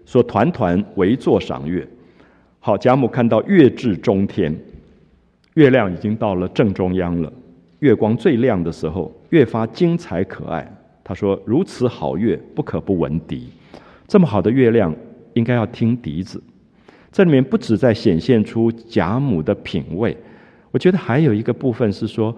[0.05, 1.87] 说团团围坐赏月。
[2.59, 4.53] 好，贾母看到月至中天，
[5.53, 7.31] 月亮已经到了正中央了，
[7.79, 10.69] 月光最亮的时候，越发精彩可爱。
[11.01, 13.47] 他说：“如此好月，不可不闻笛。
[14.05, 14.93] 这么好的月亮，
[15.31, 16.43] 应该要听笛子。”
[17.09, 20.17] 这里面不止在显现出贾母的品味，
[20.71, 22.35] 我觉得还有一个部分是说。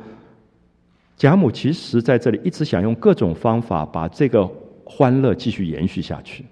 [1.21, 4.43] 贾母其实在这里一直想用各种方法把这个
[4.83, 6.43] 欢乐继续延续下去。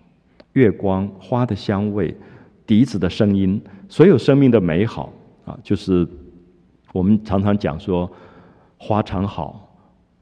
[0.54, 2.16] 月光、花的香味、
[2.68, 5.12] 笛子的声音，所有生命的美好
[5.44, 6.08] 啊，就是
[6.94, 8.08] 我们常常讲说
[8.78, 9.76] “花常好，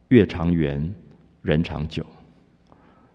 [0.07, 0.95] 月长圆，
[1.41, 2.05] 人长久”。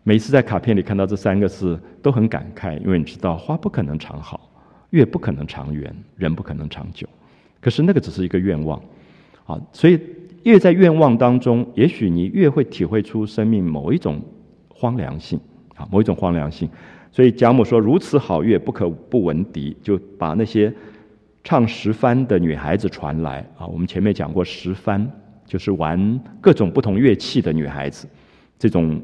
[0.05, 4.51] 每次在卡片里看到这三个字，都很感慨，因为你知道花不可能长好，
[4.91, 7.09] 月不可能长圆，人不可能长久。
[7.59, 8.79] 可是那个只是一个愿望
[9.47, 9.99] 啊，所以。
[10.45, 14.21] 越在愿望当中，也许你越会体会出生命某一种
[14.69, 15.39] 荒凉性，
[15.77, 16.69] 啊，某一种荒凉性。
[17.11, 20.73] 所以贾母说：“如此好乐，不可不闻笛。”就把那些
[21.45, 23.67] 唱十番的女孩子传来啊。
[23.67, 25.09] 我们前面讲过，十番
[25.45, 28.09] 就是玩各种不同乐器的女孩子，
[28.59, 29.01] 这种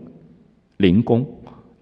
[0.79, 1.27] 灵工，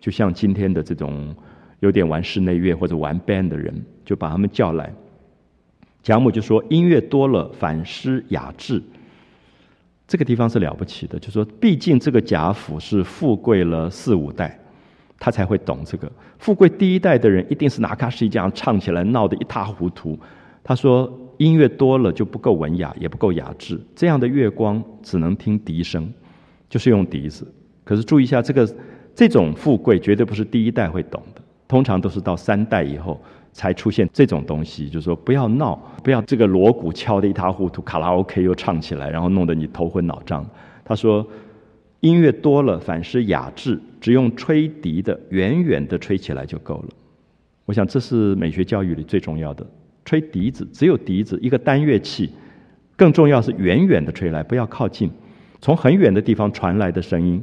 [0.00, 1.34] 就像今天的这种
[1.80, 3.72] 有点玩室内乐或者玩 band 的人，
[4.04, 4.92] 就把他们叫来。
[6.02, 8.82] 贾母就说：“音乐多了，反失雅致。”
[10.08, 14.56] 这个地方是了不起的，就说，毕竟这个贾府是富贵了四五代，
[15.18, 16.10] 他才会懂这个。
[16.38, 20.16] 富贵第一代的人，一定是拿卡西这样唱起来，闹得一塌糊涂。
[20.62, 23.80] 他说，音乐多了就不够文雅，也不够雅致。
[23.96, 26.08] 这样的月光只能听笛声，
[26.68, 27.46] 就是用笛子。
[27.82, 28.76] 可是注意一下，这个
[29.14, 33.20] 这种富贵绝对不是第一代会懂的，通常都是到三代以后。
[33.56, 40.46] 才出现这种东西，就是说不要闹，不要这个锣鼓敲得一塌糊涂，卡拉 OK 又唱起来，然后弄得你头昏脑胀。
[40.84, 41.26] 他说，
[42.00, 46.88] 音乐多了反是雅致，只用吹笛的，远远的吹起来就够了。
[47.64, 49.66] 我想这是美学教育里最重要的，
[50.04, 52.28] 吹笛子只有笛子一个单乐器，
[52.94, 55.10] 更重要是远远的吹来，不要靠近，
[55.62, 57.42] 从很远的地方传来的声音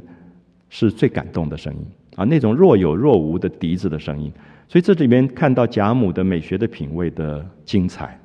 [0.70, 4.32] 是最感动的声音啊，那种若有若无的笛子的声音。
[4.74, 8.18] 所以这里面看到贾母的美学的品味的精彩，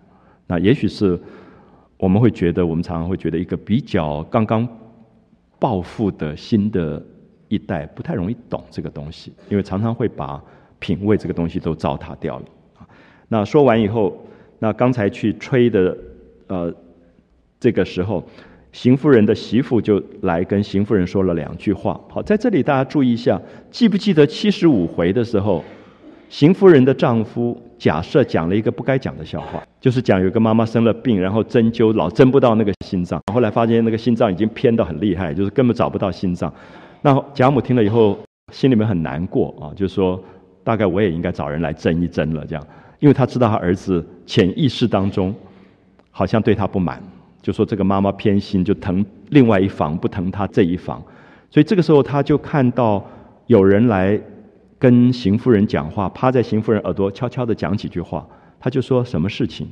[0.47, 1.15] 那也许是
[1.95, 4.67] 我们会觉得，我们常常会觉得一个比较刚刚
[5.59, 7.05] 暴富的新的
[7.49, 10.43] 一代不太容易懂这个东西，因为常常会把
[10.79, 12.45] 品味这个东西都糟蹋掉了。
[13.27, 14.19] 那说完以后，
[14.57, 15.95] 那刚才去吹的
[16.47, 16.73] 呃
[17.59, 18.27] 这个时候，
[18.71, 22.01] 邢夫人的媳妇就来跟邢夫人说了两句话。
[22.09, 25.63] 好，在这里大家注意一下，记不记得七十五回的时候？
[26.29, 36.53] 邢夫人的丈夫假设讲了一个不该讲的笑话，就是讲有个妈妈生了病，然后针灸老针不到那个心脏，后来发现那个心脏已经偏到很厉害，就是根本找不到心脏。
[37.01, 38.17] 那贾母听了以后，
[38.51, 40.23] 心里面很难过啊，就说
[40.63, 42.67] 大概我也应该找人来针一针了，这样，
[42.99, 45.33] 因为他知道他儿子潜意识当中
[46.11, 47.01] 好像对他不满，
[47.41, 51.01] 就说这个妈妈偏心，就疼另外一房不疼他这一房，
[51.49, 53.03] 所以这个时候他就看到
[53.47, 54.21] 有人来。
[54.79, 58.25] 跟邢夫人讲话，趴在邢夫人耳朵悄悄地讲几句话，
[58.61, 59.67] 他就说什么事情？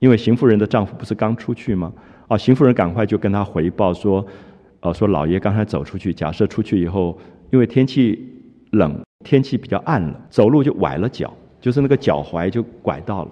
[0.00, 1.90] 因为邢夫人的丈夫不是刚出去吗？
[2.28, 4.24] 啊，邢夫人赶快就跟他回报说，
[4.80, 7.18] 呃，说老爷刚才走出去，假设出去以后，
[7.50, 8.22] 因为天气
[8.72, 13.30] 冷，天气比较暗了，走路就崴了脚，就是那个脚踝就拐到了。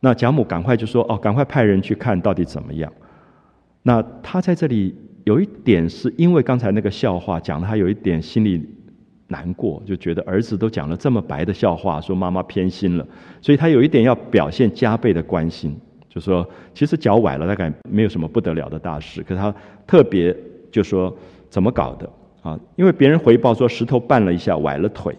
[0.00, 2.92] 那贾母赶快就说，哦，赶快派人去看到底怎么样。
[3.82, 8.68] 那他在这里有一点是因为刚才那个笑话讲的，他有一点心里。
[9.30, 13.06] 难过，就觉得儿子都讲了这么白的笑话，说妈妈偏心了，
[13.40, 15.72] 所以他有一点要表现加倍的关心，
[16.08, 19.54] 就说其实脚崴了，大概没有什么不得了的大事，可他
[19.86, 20.36] 特别
[20.72, 21.16] 就说
[21.48, 22.10] 怎么搞的
[22.42, 22.58] 啊？
[22.74, 25.16] 因为别人回报说石头绊了一下崴了腿，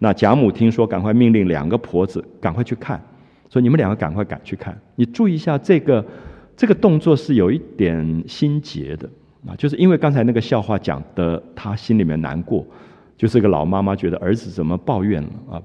[0.00, 3.02] 那贾母听说，赶快命令两个婆子赶快去看，
[3.48, 6.04] 说你们两个赶快赶去看，你注意一下这个
[6.54, 9.08] 这个动作是有一点心结的
[9.46, 12.62] 啊，就是因为刚才那个笑话讲的，他心里面难过。
[13.16, 15.62] 就是个老妈妈觉得儿子怎么抱怨了啊？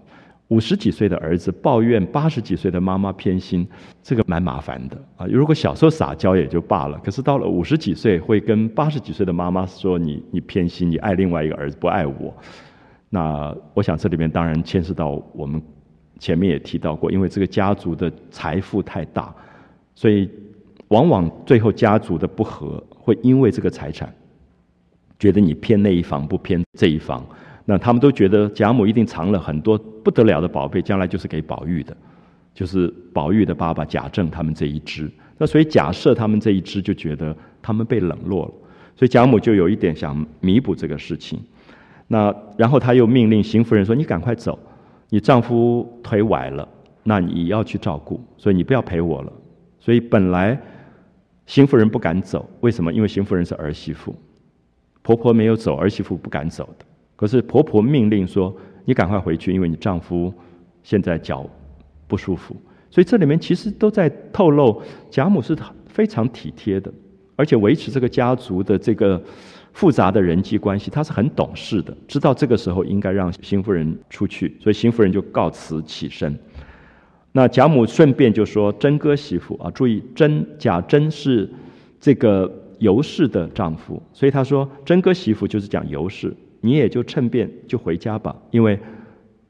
[0.47, 3.65] 五十几岁的儿子抱怨八十几岁的妈妈偏心，
[4.03, 5.25] 这个蛮麻烦的啊。
[5.27, 12.35] 如果小时候撒娇也就罢了，可是到了五十几岁，会跟八十几岁的妈妈说你你偏心，你爱另外一个儿子不爱我。
[13.09, 15.61] 那我想这里面当然牵涉到我们
[16.19, 19.33] 前面也提到过，因为这个家族的财富太大，
[19.95, 20.29] 所以
[20.89, 24.13] 往往最后家族的不和会因为这个财产。
[25.21, 27.23] 觉得你偏那一方不偏这一方，
[27.65, 31.95] 那他们都觉得贾母一定藏了很多不得了的宝贝，将来就是给宝玉的，
[32.55, 35.07] 就是宝玉的爸爸贾政他们这一支。
[35.37, 38.53] 那所以假设他们这一支就觉得他们被冷落了，
[38.95, 41.39] 所以贾母就有一点想弥补这个事情。
[42.07, 44.57] 那然后他又命令邢夫人说：“你赶快走，
[45.09, 46.67] 你丈夫腿崴了，
[47.03, 49.31] 那你要去照顾，所以你不要陪我了。”
[49.79, 50.59] 所以本来
[51.45, 52.91] 邢夫人不敢走，为什么？
[52.91, 54.15] 因为邢夫人是儿媳妇。
[55.03, 56.85] 婆婆没有走，儿媳妇不敢走的。
[57.15, 60.33] 可是婆婆命令说：“你赶快回去，因为你丈夫
[60.81, 61.47] 现在脚
[62.07, 62.55] 不舒服。”
[62.89, 65.55] 所以这里面其实都在透露贾母是
[65.87, 66.91] 非常体贴的，
[67.35, 69.21] 而且维持这个家族的这个
[69.71, 76.37] 复杂的人际关系，她是很懂事的，知道这个时候应该让邢夫人出去，所以邢夫人就告辞起身。
[77.31, 81.49] 那贾母顺便就说：“真哥媳妇啊，注意，真贾珍是
[81.99, 88.79] 这个。”尤氏的丈夫，所以他说：“真哥媳妇就是讲尤氏，你也就趁便就回家吧，因为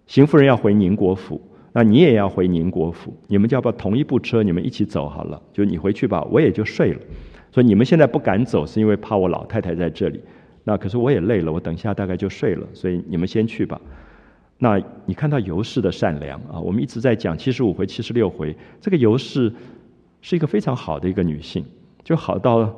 [0.06, 1.42] 邢夫人要回宁国府，
[1.72, 5.42] 那你也要回宁国府，你们就要不要同一部车，你们一起走好了？
[5.54, 7.00] 就你回去吧，我也就睡了。
[7.52, 10.20] 所以你们现在不敢走，是因为怕我老太太在这里。
[10.66, 13.80] 那可是我也累了，我等一下大概就睡了，所以你们先去吧。
[14.58, 19.50] 那你看到尤氏的善良啊，我们一直在讲七十五回、七十六回，这个尤氏
[20.20, 21.64] 是一个非常好的一个女性，
[22.04, 22.70] 就好到。”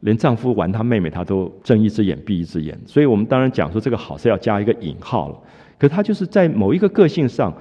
[0.00, 2.78] 连丈夫玩她妹妹，她都睁一只眼闭一只眼。
[2.86, 5.38] 所以我们当然讲说这个好是要加一个引号了。
[5.78, 7.54] 可她就是在某一个个性上，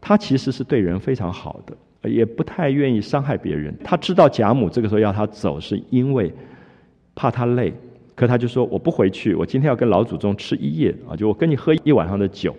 [0.00, 3.76] 她其实是对人非常好的，也不太愿意伤害别人。
[3.82, 6.32] 她知道贾母这个时候要她走，是因为
[7.14, 7.72] 怕她累，
[8.14, 12.54] 可她就说我不回去，我今天要跟老祖宗吃一夜啊，就我跟你喝一晚上的酒，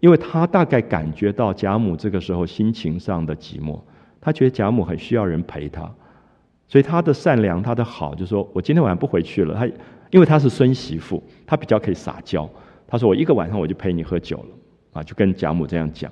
[0.00, 3.80] 因为她大概感觉到贾母这个时候心情上的寂寞，
[4.20, 5.90] 她觉得贾母很需要人陪她。
[6.70, 9.56] 所以他的善良，他的好，就说我今天晚上不回去了。
[9.56, 9.66] 他
[10.12, 12.48] 因为他是孙媳妇，他比较可以撒娇。
[12.86, 14.46] 他说我一个晚上我就陪你喝酒了，
[14.92, 16.08] 啊，就跟贾母这样讲。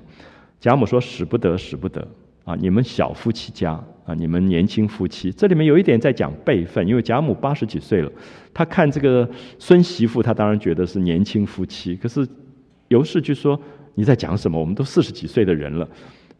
[0.59, 2.05] 贾母说使不得，使不得
[2.45, 2.57] 啊！
[2.59, 3.73] 你们小夫妻家
[4.05, 8.11] 啊，你们年轻夫妻，这里面有一点在讲辈分，因为贾母八十几岁了，
[8.53, 9.29] 他看这个
[9.61, 11.95] 孙媳妇，他当然觉得是年轻夫妻。
[11.95, 12.27] 可是
[12.89, 13.61] 尤氏就说
[13.95, 14.59] 你在讲什么？
[14.59, 15.89] 我们都四十几岁的人了，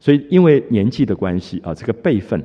[0.01, 2.45] 所以因为年纪的关系啊，这个辈分。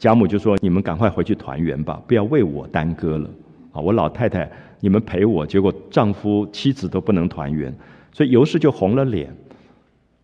[0.00, 3.30] 贾母就说：“你们赶快回去团圆吧，不要为我耽搁了。
[3.70, 7.72] 啊，我老太太，你们陪我，结果丈夫妻子都不能团圆，
[8.10, 9.30] 所以尤氏就红了脸。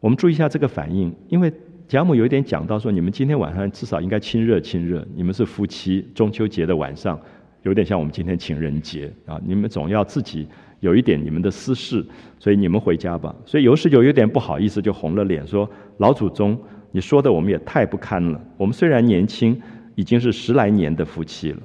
[0.00, 1.52] 我们注意一下这个反应，因为
[1.86, 7.20] 贾母有一点讲到说，你们今天晚上至少应该亲热亲热，你们是夫妻，中秋节的晚上
[7.62, 10.48] 有点像我们今天情人节啊，你们总要自己
[10.80, 12.02] 有一点你们的私事，
[12.38, 13.36] 所以你们回家吧。
[13.44, 15.68] 所以尤氏就有点不好意思，就红了脸说：
[15.98, 16.58] 老祖宗。”
[16.96, 18.40] 你说的我们也太不堪了。
[18.56, 19.60] 我们虽然年轻，
[19.96, 21.60] 已经是十来年的夫妻了，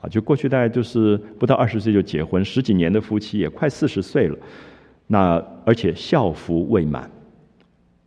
[0.00, 4.38] 啊，就过去大概就是不到二十岁就结婚，十几年的夫妻也快四十岁了。
[5.06, 7.10] 那而且孝服未满，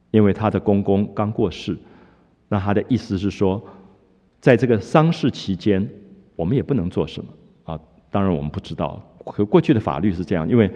[0.09, 1.77] 因为他的公公刚过世。
[2.49, 3.63] 那他的意思是说，
[4.41, 5.87] 在这个丧事期间，
[6.35, 7.29] 我们也不能做什么
[7.65, 7.79] 啊。
[8.09, 10.71] 当然我们不知道，可过去的法律是这样，因为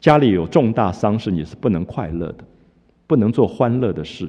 [0.00, 2.44] 家里有重大丧事，你是不能快乐的，
[3.06, 4.28] 不能做欢乐的事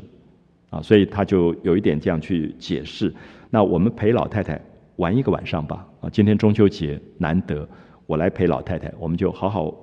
[0.70, 0.82] 啊。
[0.82, 3.14] 所以他就有一点这样去解释。
[3.50, 4.60] 那我们陪老太太
[4.98, 6.10] 玩一个晚上吧啊！
[6.10, 7.68] 今天中秋节难得，
[8.06, 9.74] 我来陪老太太，我们就好好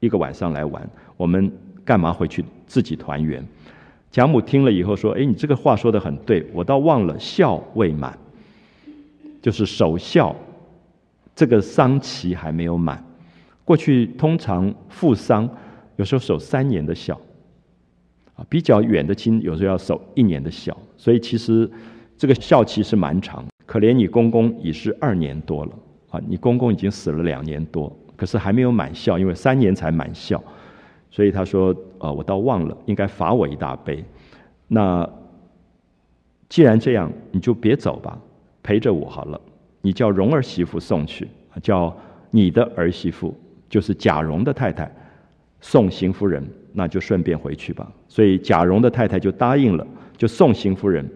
[0.00, 0.88] 一个晚上来玩。
[1.16, 1.50] 我们
[1.84, 3.44] 干嘛回去自己团圆？
[4.10, 8.18] 贾母听了以后说：“哎，你这个话说的很对，我倒忘了孝未满，
[9.40, 10.34] 就是守孝，
[11.34, 13.04] 这个丧期还没有满。
[13.64, 15.48] 过去通常父丧
[15.96, 17.18] 有时候守三年的孝，
[18.48, 21.70] 比较远的亲有时候要守一年的孝，所以其实
[22.16, 23.44] 这个孝期是蛮长。
[23.66, 25.72] 可怜你公公已是二年多了，
[26.10, 30.42] 啊，你公公已经死了两年多，可是还没有满孝，因为三年才满孝。”
[31.12, 34.04] 所以他说：“呃，我倒忘了，应该罚我一大杯。
[34.68, 35.08] 那
[36.48, 38.16] 既然这样，你就别走吧，
[38.62, 39.40] 陪着我好了。
[39.82, 41.26] 你叫蓉儿媳妇送去，
[41.62, 41.96] 叫
[42.30, 43.36] 你的儿媳妇，
[43.68, 44.88] 就是贾蓉的太太，
[45.60, 47.90] 送邢夫人，那就顺便回去吧。
[48.08, 51.08] 所以贾蓉的太太就答应了，就送邢夫人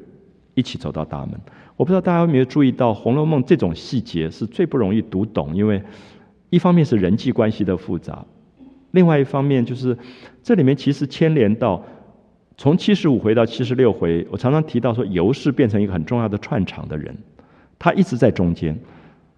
[0.54, 1.38] 一起走到大门。
[1.76, 5.82] 我不知道大家有没有注意到，《红楼梦》这种细节是最不容易读懂，因为
[6.50, 8.24] 一方面是人际关系的复杂。”
[8.92, 9.98] 另外一方面，就是
[10.40, 11.84] 这里面其实牵连到
[12.56, 17.12] 从七十五回到七十六回，我常常提到说，尤氏变成一个很重要的串场的人，
[17.76, 18.78] 他一直在中间，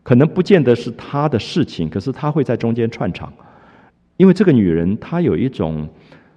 [0.03, 3.33] 可能不见得是他的事情，可是他会在中间串场，
[4.19, 5.89] 因为这个女人她有一种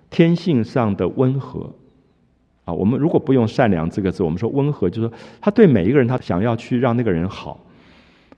[0.10, 1.74] 天性上的温和
[2.66, 2.74] 啊。
[2.74, 7.60] 我们如果不用善良这个字，我们说温和，就是说她对每一个人，他想要去让那个人好，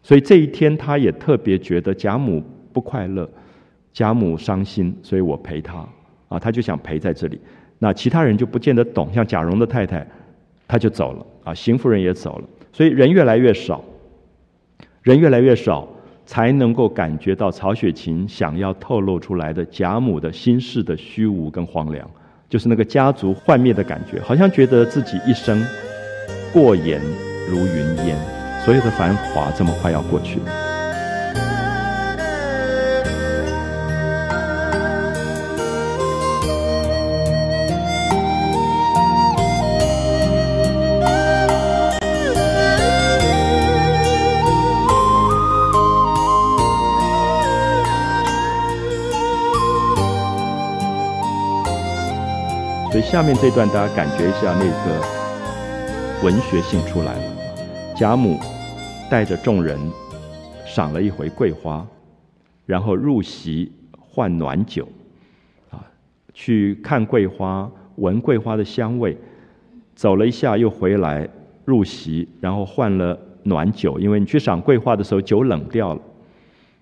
[0.01, 3.29] 所以这一天，他也特别觉得贾母不快乐。
[3.93, 5.85] 贾母伤心，所以我陪她
[6.29, 7.37] 啊，她就想陪在这里。
[7.77, 10.07] 那其他人就不见得懂，像贾蓉的太太，
[10.65, 12.47] 她就走了啊，邢夫人也走了。
[12.71, 13.83] 所以人越来越少，
[15.01, 15.85] 人越来越少，
[16.31, 22.09] 才能够感觉到曹雪芹想要透露出来的贾母的心事的虚无跟荒凉，
[22.47, 25.61] 就是那个家族幻灭的感觉，好像觉得自己一生
[26.53, 27.01] 过眼
[27.49, 28.17] 如云烟，
[28.63, 30.70] 所有的繁华这么快要过去了。
[52.91, 57.23] 所以下面这段，大家感觉一下那个文学性出来了。
[57.95, 58.37] 贾母
[59.09, 59.79] 带着众人
[60.65, 61.87] 赏了一回桂花，
[62.65, 64.85] 然后入席换暖酒，
[65.69, 65.79] 啊，
[66.33, 69.17] 去看桂花，闻桂花的香味，
[69.95, 71.25] 走了一下又回来
[71.63, 76.01] 入席，然后换了暖酒，因为你去赏桂花的时候酒冷掉了。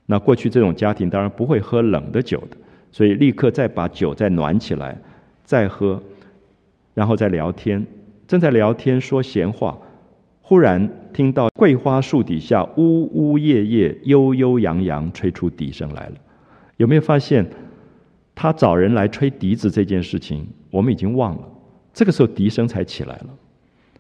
[0.08, 2.58] 那过去这种家庭当然不会喝冷的酒的，
[2.92, 4.98] 所以立刻再把酒再暖起来，
[5.50, 6.00] 再喝。
[6.94, 7.84] 然后在聊天，
[8.28, 9.76] 正在聊天说闲话，
[10.44, 16.14] 忽然听到桂花树底下呜呜咽咽、悠悠扬扬吹出笛声来了。
[16.78, 17.50] 有没有发现，
[18.36, 21.48] 他找人来吹笛子这件事情，我们已经忘了。
[21.94, 23.30] 这个时候笛声才起来了。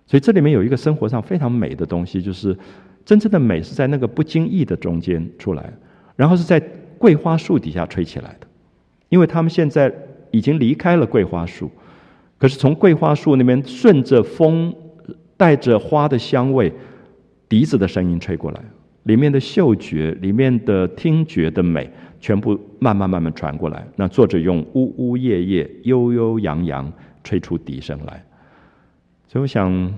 [0.06, 2.56] 所以这里面有一个生活上非常美的东西，就是
[3.04, 5.74] 真正的美是在那个不经意的中间出来，
[6.16, 6.60] 然后是在
[7.00, 8.48] 桂花树底下吹起来的。
[9.08, 9.92] 因为他们现在
[10.32, 11.70] 已经离开了桂花树。
[12.38, 14.74] 可是从桂花树那边顺着风，
[15.36, 16.72] 带着花的香味，
[17.50, 18.62] 笛子的声音吹过来，
[19.04, 23.86] 里面的嗅觉、里面的听觉的美，全部慢慢慢慢传过来。
[23.96, 26.92] 那作者用呜呜咽咽、悠悠扬扬
[27.24, 28.24] 吹出笛声来。
[29.28, 29.94] 所以我想，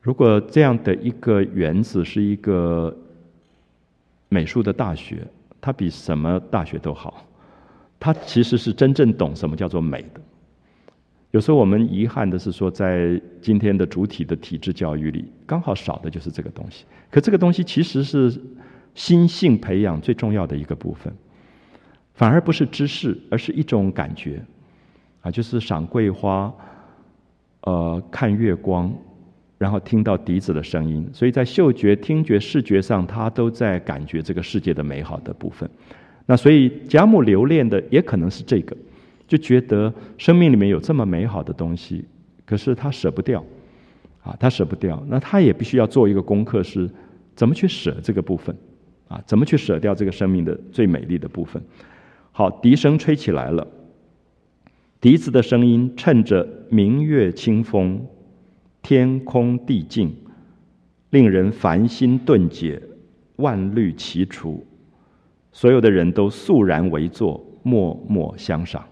[0.00, 2.96] 如果这样的一个园子是一个
[4.30, 5.18] 美术的大学，
[5.60, 7.26] 它比什么大学都好。
[8.04, 10.20] 他其实是真正懂什么叫做美的。
[11.30, 16.84] 有时候我们遗憾的是说，在今天的主体的体制教育里，刚好少的就是这个东西。
[17.10, 18.38] 可这个东西其实是
[18.94, 21.10] 心性培养最重要的一个部分，
[22.12, 24.44] 反而不是知识，而是一种感觉，
[25.22, 26.52] 啊，就是赏桂花，
[27.62, 28.92] 呃，看月光，
[29.56, 31.08] 然后听到笛子的声音。
[31.10, 35.70] 所以在嗅觉、听觉、视觉上，他都在感觉这个世界的美好的部分。
[36.26, 38.76] 那所以贾母留恋的也可能是这个。
[39.26, 42.04] 就觉得生命里面有这么美好的东西，
[42.44, 43.42] 可是她舍不掉，
[44.22, 46.88] 啊，她舍不掉，那她也必须要做一个功课，是
[47.34, 48.54] 怎么去舍这个部分，
[49.08, 51.60] 啊，怎么去舍掉这个生命的最美丽的部分。
[52.32, 53.66] 好，笛声吹起来了，
[55.00, 58.06] 笛子的声音趁着明月清风，
[58.82, 60.14] 天空地静，
[61.10, 62.80] 令人烦心顿解，
[63.36, 64.66] 万虑齐除。
[65.54, 68.84] 所有的人都肃然围坐，默默相赏。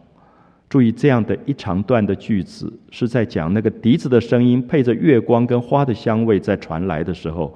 [0.71, 7.55] 注意，这样的一长段的句子是在讲那个笛子的声音配着月光跟花的香味在传来的时候，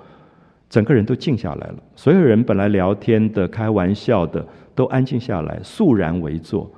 [0.68, 1.76] 整个人都静下来了。
[1.94, 6.70] 所有人本来聊天的、开玩笑的，都安静下来，肃然围坐。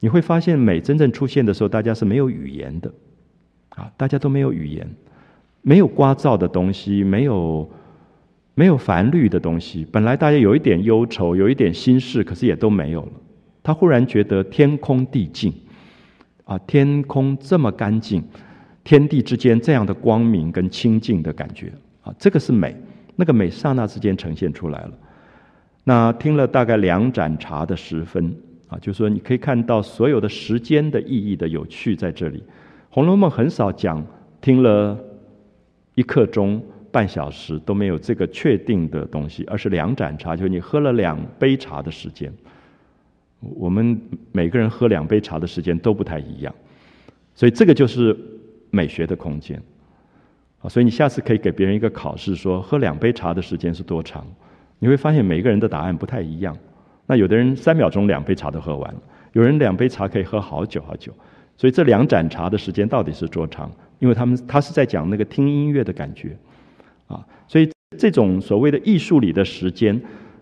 [0.00, 2.92] 你会发现，美真正出现的时候，大家是没有语言的，
[3.68, 4.88] 啊，大家都没有语言，
[5.62, 7.70] 没有聒噪的东西，没有
[8.56, 9.86] 没有烦虑的东西。
[9.92, 13.12] 本来大家有一点忧愁，有一点心事，可是也都没有了。
[13.62, 15.52] 他忽然觉得天空地静，
[16.44, 18.24] 啊，天空这么干净，
[18.82, 22.74] 天地之间这样的光明跟清净的感觉，啊，这个是美，
[23.14, 24.92] 那个美刹那之间呈现出来了。
[25.84, 28.34] 那听了大概两盏茶的时分。
[28.68, 32.38] 啊，就说，你可以看到所有的时间的意义的有趣在这里，
[32.90, 34.04] 《红楼梦》很少讲
[34.40, 34.98] 听了
[35.94, 36.60] 一刻钟、
[36.96, 42.32] 半小时都没有这个确定的东西，而是两盏茶，就是你喝了两杯茶的时间。
[43.40, 44.00] 我们
[44.32, 46.54] 每个人喝两杯茶的时间都不太一样，
[47.34, 48.16] 所以这个就是
[48.70, 49.60] 美学的空间。
[50.62, 54.26] 啊，所以你下次可以给别人一个考试，说喝两杯茶的时间是多长？
[54.78, 56.56] 你会发现每个人的答案不太一样。
[57.06, 59.02] 那有的人三秒钟两杯茶都喝完了，
[59.34, 61.12] 有人两杯茶可以喝好久好久，
[61.58, 63.70] 所以这两盏茶的时间到底是多长？
[63.98, 66.34] 因为他们他是在讲那个听音乐的感觉，
[67.06, 70.00] 啊，所以这种所谓的艺术里的时间，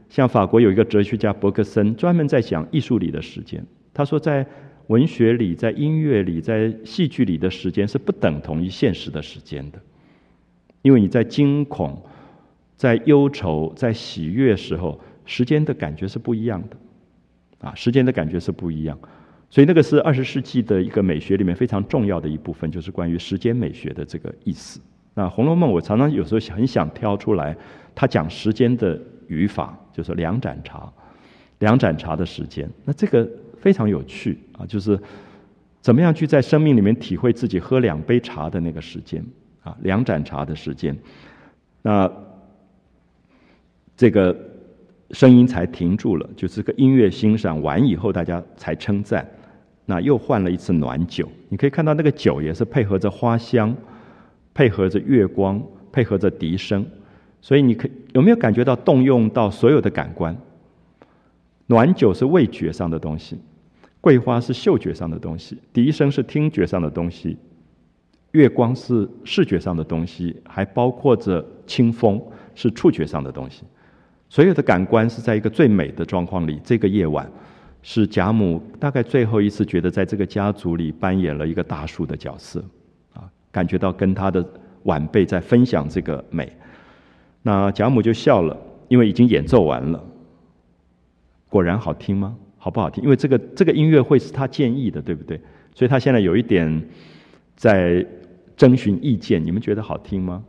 [0.08, 4.46] 像法国有一个哲学家伯克森专门在讲艺术里的时间，他说在
[4.86, 9.80] 文学里、在音乐里、在戏剧里的时间是不等同于现实的时间的，
[10.82, 12.02] 因为你在惊恐、
[12.76, 15.00] 在忧愁、在喜悦时候。
[15.26, 16.76] 时间的感觉是不一样的，
[17.66, 18.98] 啊，时间的感觉是不一样，
[19.48, 24.78] 所以那个是二十世纪的一个美学里面非常重要的一部分，就是关于时间美学的这个意思。
[25.14, 27.56] 那《红楼梦》我常常有时候很想挑出来，
[27.94, 30.92] 他讲时间的语法，就是两盏茶，
[31.60, 34.98] 两盏茶的时间，那这个非常有趣啊，就是
[35.80, 39.24] 怎么样去在生命里面体会自己喝两杯茶的那个时间
[39.62, 40.96] 啊，两盏茶的时间，
[41.82, 42.10] 那
[43.96, 44.36] 这个。
[45.10, 49.24] 声音才停住了，就这个音乐欣赏完以后，大家才称赞。
[49.84, 53.76] 那又换了一次暖酒，你可以看到那个酒也是配合着花香，
[54.54, 56.86] 配合着月光，配合着笛声。
[57.42, 60.34] 所以你可有没有感觉到动用到所有的感官？
[61.66, 63.38] 暖酒是味觉上的东西，
[64.00, 67.36] 桂花是嗅觉上的东西，笛声是听觉上的东西，
[68.32, 72.22] 月光是视觉上的东西，还包括着清风
[72.54, 73.64] 是触觉上的东西。
[74.28, 76.60] 所有的感官是在一个最美的状况里。
[76.64, 77.30] 这个夜晚，
[77.82, 82.64] 是贾母大概最后一次觉得在这个家族里扮演了一个大树的角色，
[83.54, 84.44] 感觉到跟他的
[84.82, 86.52] 晚辈在分享这个美。
[87.42, 88.56] 那贾母就笑了，
[88.88, 90.02] 因为已经演奏完了。
[91.48, 92.34] 果然好听吗？
[92.58, 93.04] 好不好听？
[93.04, 95.40] 因为这个这个音乐会是他建议的，对不对？
[95.72, 96.82] 所以他现在有一点
[97.54, 98.04] 在
[98.56, 99.44] 征询意见。
[99.44, 100.42] 你们觉得好听吗？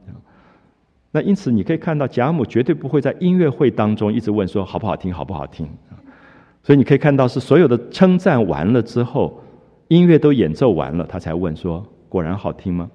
[1.11, 5.69] 那因此，你可以看到贾母绝对不会在音乐会当中一直问说好不好听，好不好听
[6.63, 9.39] 所以你可以看到是所有的称赞完了之后，
[9.89, 11.85] 音乐都演奏完了，他才问说
[12.15, 12.89] 果然好听吗？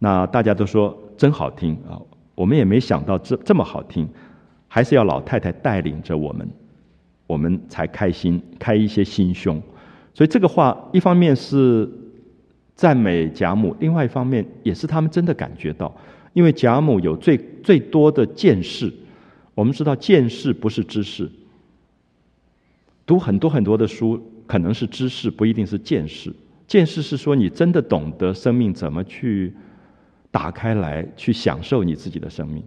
[0.00, 1.94] 那大家都说真好听啊！
[2.34, 4.08] 我们也没想到这这么好听，
[4.66, 6.50] 还是要老太太带领着我们，
[7.28, 9.62] 我们才开心，开一些心胸。
[10.12, 11.88] 所以这个话一方面是
[12.74, 15.94] 赞美贾母，另外一方面也是他们真的感觉到。
[16.32, 18.92] 因为贾母有最最多的见识，
[19.54, 21.30] 我们知道见识不是知识，
[23.06, 26.34] 读很多很多的书可能是知识，不一定是见识。
[26.70, 29.52] 见识是说你真的懂得生命怎么去
[30.30, 32.62] 打开来，去享受你自己的生命。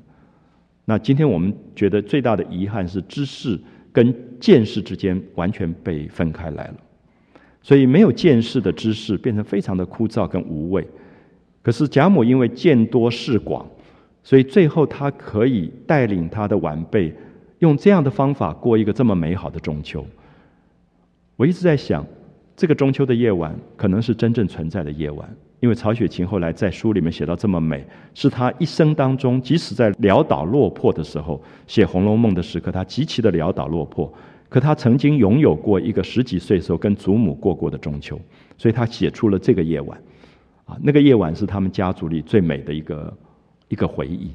[0.83, 3.57] 那今天我们觉得最大的遗憾是知识
[3.93, 6.75] 跟见识之间完全被分开来了，
[7.61, 10.85] 所以没有见识的知识变成非常的枯燥跟无味。
[11.61, 13.65] 可是贾母因为见多识广，
[14.21, 17.15] 所以最后她可以带领她的晚辈，
[17.59, 20.05] 用这样的方法过一个这么美好的中秋。
[21.37, 22.05] 我一直在想，
[22.55, 25.27] 这个中秋的夜晚可能是真正存在的夜晚，
[25.59, 34.13] 因为曹雪芹后来在书里面写到这么美，是他一生当中，即使在潦倒落魄的时候写《红楼梦》的时刻，他极其的潦倒落魄，
[34.49, 38.19] 可他曾经拥有过一个十几岁时候跟祖母过过的中秋，
[38.57, 39.99] 所以他写出了这个夜晚。
[40.65, 43.17] 啊，那个夜晚是他们家族里最美的一个
[43.67, 44.31] 一个回忆，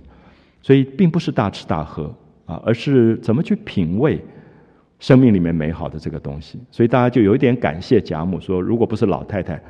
[0.61, 2.15] 所以并不是大吃大喝
[2.45, 4.21] 啊，而是怎么去品味
[4.99, 6.59] 生命里面美好的这个东西。
[6.71, 9.61] 所以大家就有一点感谢贾母，说如果不是老太太，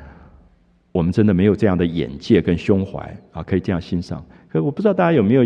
[0.91, 2.99] 我们真的没有这样的眼界跟胸怀
[3.31, 4.25] 啊，可以这样欣赏。
[4.47, 5.45] 可我不知道大家有没有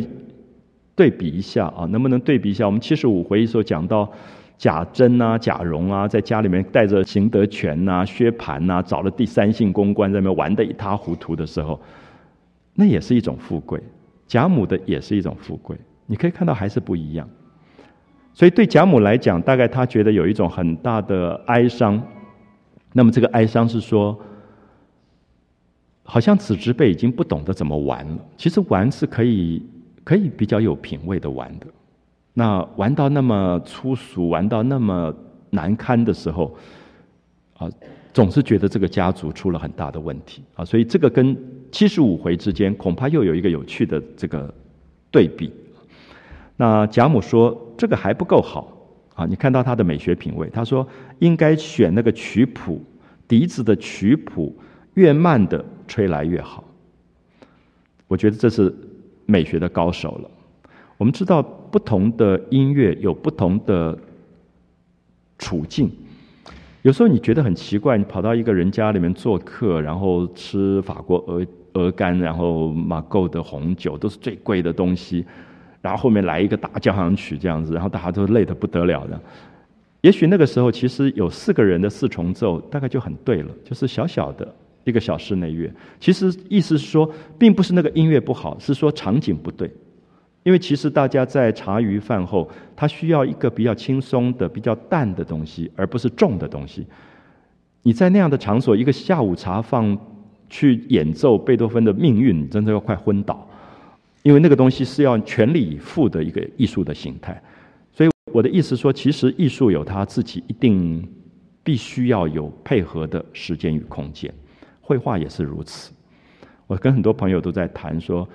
[0.95, 1.85] 对比一下啊？
[1.85, 2.65] 能不能对比一下？
[2.65, 4.09] 我们七十五回时候讲到
[4.57, 11.79] 贾珍啊、贾蓉啊，在家里面带着邢德全呐、薛蟠呐，找了第三姓公关，在那边玩得一塌糊涂的时候，
[12.75, 13.81] 那也是一种富贵。
[14.25, 15.75] 贾母的也是一种富贵，
[16.05, 17.27] 你可以看到还是不一样。
[18.33, 22.01] 所以对贾母来讲，大概她觉得有一种很大的哀伤。
[22.93, 24.19] 那么这个哀伤是说。
[26.05, 28.17] 好像子侄辈已经不懂得怎么玩了。
[28.35, 29.65] 其实玩是可以，
[30.03, 31.67] 可以比较有品味的玩的。
[32.33, 35.15] 那玩到那么粗俗，玩到那么
[35.49, 36.53] 难堪的时候，
[37.57, 37.69] 啊，
[38.13, 40.65] 总是觉得这个家族出了很大的问题啊。
[40.65, 41.37] 所以这个跟
[41.71, 44.53] 七十五回之间，恐怕又有一个有趣的这个
[45.09, 45.53] 对比。
[46.57, 48.75] 那贾母说这个还不够好
[49.15, 49.25] 啊！
[49.25, 50.87] 你看到他的美学品味，他说
[51.19, 52.81] 应该选那个曲谱，
[53.27, 54.55] 笛子的曲谱
[54.93, 55.63] 越慢的。
[55.85, 56.63] 吹来越好，
[58.07, 58.73] 我觉得这是
[59.25, 60.31] 美学的高手了。
[60.97, 63.95] 我们知道不同的音乐有不同的
[65.37, 65.91] 处境，
[66.81, 75.25] 有时候你觉得很奇怪，你跑到一个人家里面做客，然后吃法国鹅鹅肝，然后马购的红酒都是最贵的东西，
[75.83, 79.19] 然后后面来一个大交响曲这样子，然后大家都累得不得了的。
[80.01, 84.51] 也许那个时候其实有四个人的四重奏，大概就很对了，就是小小的。
[84.85, 87.09] 一个小室内乐，其实意思是说，
[87.39, 89.71] 并不是那个音乐不好，是说场景不对。
[90.43, 96.85] 因为其实大家在茶余饭后，他需要一个比较轻松的、比较淡的东西，而不是重的东西。
[97.81, 99.97] 你在那样的场所，一个下午茶放
[100.49, 103.47] 去演奏贝多芬的命运，真的要快昏倒。
[104.23, 107.39] 因为那个东西是要全力以赴的一个艺术的形态。
[107.91, 111.07] 所以我的意思说，其实艺术有它自己一定
[111.63, 114.33] 必须要有配合的时间与空间。
[114.81, 115.93] 绘画也是如此。
[116.65, 118.27] 我跟很多朋友都在谈说，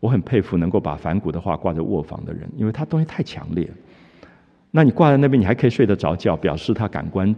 [0.00, 3.70] 我很佩服能够把梵谷的画挂在卧房的人，因为他东西太强烈。
[4.70, 7.34] 那你挂在那边，你还可以睡得着觉，表示他感官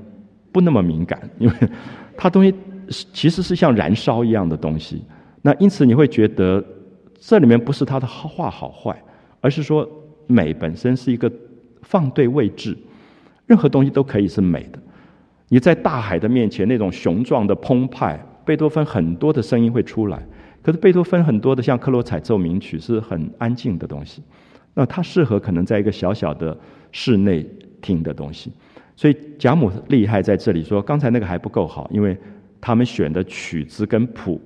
[0.52, 1.54] 不那么敏感， 因为
[2.16, 2.54] 他东西
[3.12, 5.02] 其实是像燃烧一样的东西。
[5.42, 6.64] 那因此你会觉得
[7.24, 9.00] 这里面不是他的画好坏，
[9.40, 9.88] 而是说
[10.26, 11.30] 美本身是一个
[11.82, 12.76] 放对位置，
[13.46, 14.78] 任何东西都可以是美的。
[15.48, 20.20] 你在大海的面前，那种雄壮的澎湃，贝多芬很多的声音会出来。
[20.62, 24.20] 可是贝多芬很多的像克罗采奏鸣曲是很安静的东西，
[24.74, 26.58] 那它适合可能在一个小小的
[26.90, 27.46] 室内
[27.80, 28.52] 听的东西。
[28.96, 32.18] 所以贾母厉害在这里说，刚才那个还不够好，因为
[32.60, 34.40] 他们选的曲子跟谱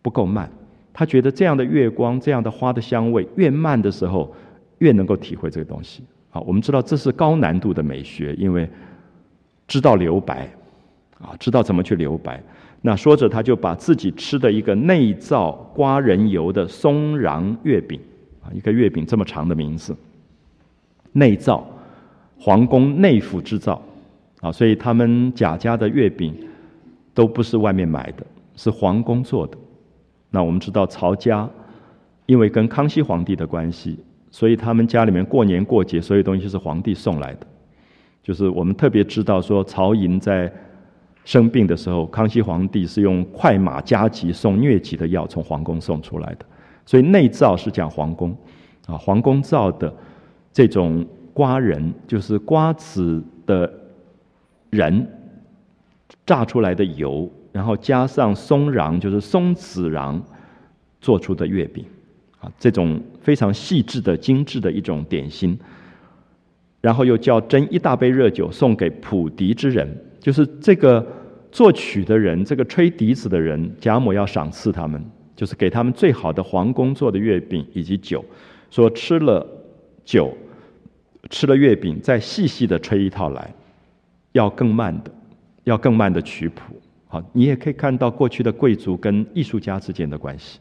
[0.00, 0.50] 不够慢。
[0.92, 4.34] 他觉得这样的月光，这样的花的香味，越慢的时候
[4.78, 6.02] 越能够体会这个东西。
[6.30, 8.68] 好，我们知道这是高难度的美学，因为。
[9.72, 10.50] 知道留白，
[11.20, 12.42] 啊，知道怎么去留白。
[12.82, 18.00] 那说着，他就把自己吃的一个内造瓜仁油的松瓤月饼，
[18.42, 19.96] 啊，一个月饼这么长的名字，
[21.12, 21.64] 内造，
[22.36, 23.80] 皇宫内府制造，
[24.40, 26.34] 啊，所以他们贾家的月饼
[27.14, 28.26] 都不是外面买的，
[28.56, 29.56] 是皇宫做的。
[30.30, 31.48] 那我们知道曹家，
[32.26, 33.98] 因为跟康熙皇帝的关系，
[34.30, 37.46] 所以他们家里面过年过节，所有东西是皇帝送来的。
[38.22, 40.52] 就是我们特别知道说，曹寅在
[41.24, 46.46] 生病的时候，康熙皇帝是用快马加急送疟疾的药从皇宫送出来的。
[46.86, 48.36] 所以内造是讲皇宫，
[48.86, 49.92] 啊，皇宫造的
[50.52, 53.72] 这种瓜仁，就是瓜子的
[54.70, 55.06] 仁
[56.26, 57.28] 榨出来的油，
[57.60, 60.18] 然后加上松瓤，就是松子瓤
[60.98, 61.84] 做出的月饼，
[62.38, 65.58] 啊，这种非常细致的、精致的一种点心。
[66.80, 69.86] 然后又叫斟一大杯热酒送给普笛之人，
[70.18, 71.06] 就是这个
[71.52, 75.04] 作曲的人，这个吹笛子的人，贾母要赏赐他们，
[75.36, 78.24] 就是给他们最好的皇宫做的月饼以及酒，
[78.70, 79.46] 说吃了
[80.02, 80.34] 酒，
[81.28, 83.52] 吃了月饼，再细细的吹一套来，
[84.32, 85.10] 要更慢的，
[85.64, 86.80] 要更慢的曲谱。
[87.12, 90.60] 好，你也可以看到过去的贵族跟艺术家之间的关系，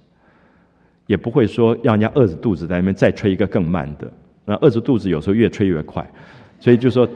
[1.05, 4.11] 也不会说让人家饿着肚子在那边再吹一个更慢的。
[4.45, 6.03] 那饿着肚子，有时候越吹越快，
[6.59, 7.07] 所以就说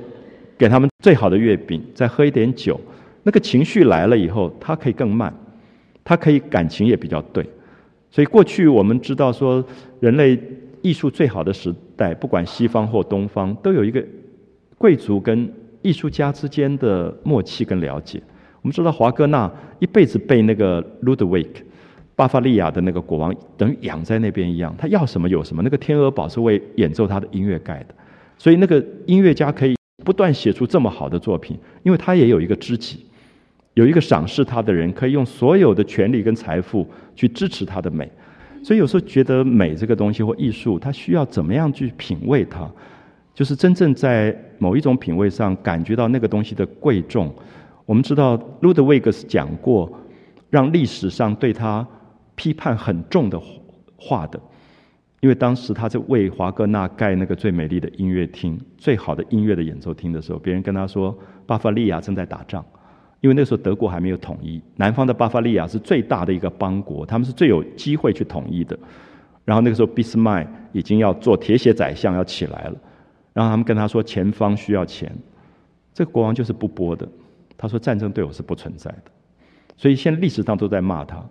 [0.56, 2.80] 给他们最好的月饼，再喝一点酒，
[3.24, 5.34] 那个情绪来了以后，它可以更慢，
[6.04, 7.44] 它可以感情也比较对。
[8.12, 9.66] 所以过去我们知道说，
[10.00, 10.40] 人类
[10.84, 14.06] 艺术最好的时代，不管西方或东方，都有一个
[14.78, 18.22] 贵族跟艺术家之间的默契跟了解。
[18.64, 21.50] 我们知道华格纳一辈子被那个 Ludwig。
[22.16, 25.64] 巴伐利亚的那个国王等于养在那边一样，他要什么有什么。
[25.64, 27.96] 那个天鹅堡是为演奏他的音乐盖的，
[28.38, 33.04] 所以那个音乐家可以不断写出这么好的作品，因为他也有一个知己，
[33.74, 38.08] 有一个赏识他的人，可以用所有的权利跟财富去支持他的美。
[38.64, 42.70] 所以有时候觉得美这个东西或艺术，它需要怎么样去品味它，
[43.34, 47.34] 就是真正在某一种品味上感觉到那个东西的贵重。
[47.86, 49.92] 我们知道路德维格斯讲过，
[50.50, 51.86] 让历史上对他
[52.36, 53.40] 批判很重的
[53.98, 54.40] 话的，
[55.20, 62.64] 因为当时他在为华格纳盖那个最美丽的音乐厅、最好的音乐的演奏厅的时候，别人跟他说巴伐利亚正在打仗。
[63.22, 68.78] 因为那时候德国还没有统一，南方的巴伐利亚是最大的一个邦国，他们是最有机会去统一的。
[69.46, 72.76] 然后那个时候俾斯麦已经要做铁血宰相要起来了，
[73.32, 75.10] 然后他们跟他说前方需要钱，
[75.94, 77.08] 这个国王就是不拨的。
[77.58, 79.12] 他说战争对我是不存在的，
[79.78, 81.24] 所以现在历史上都在骂他。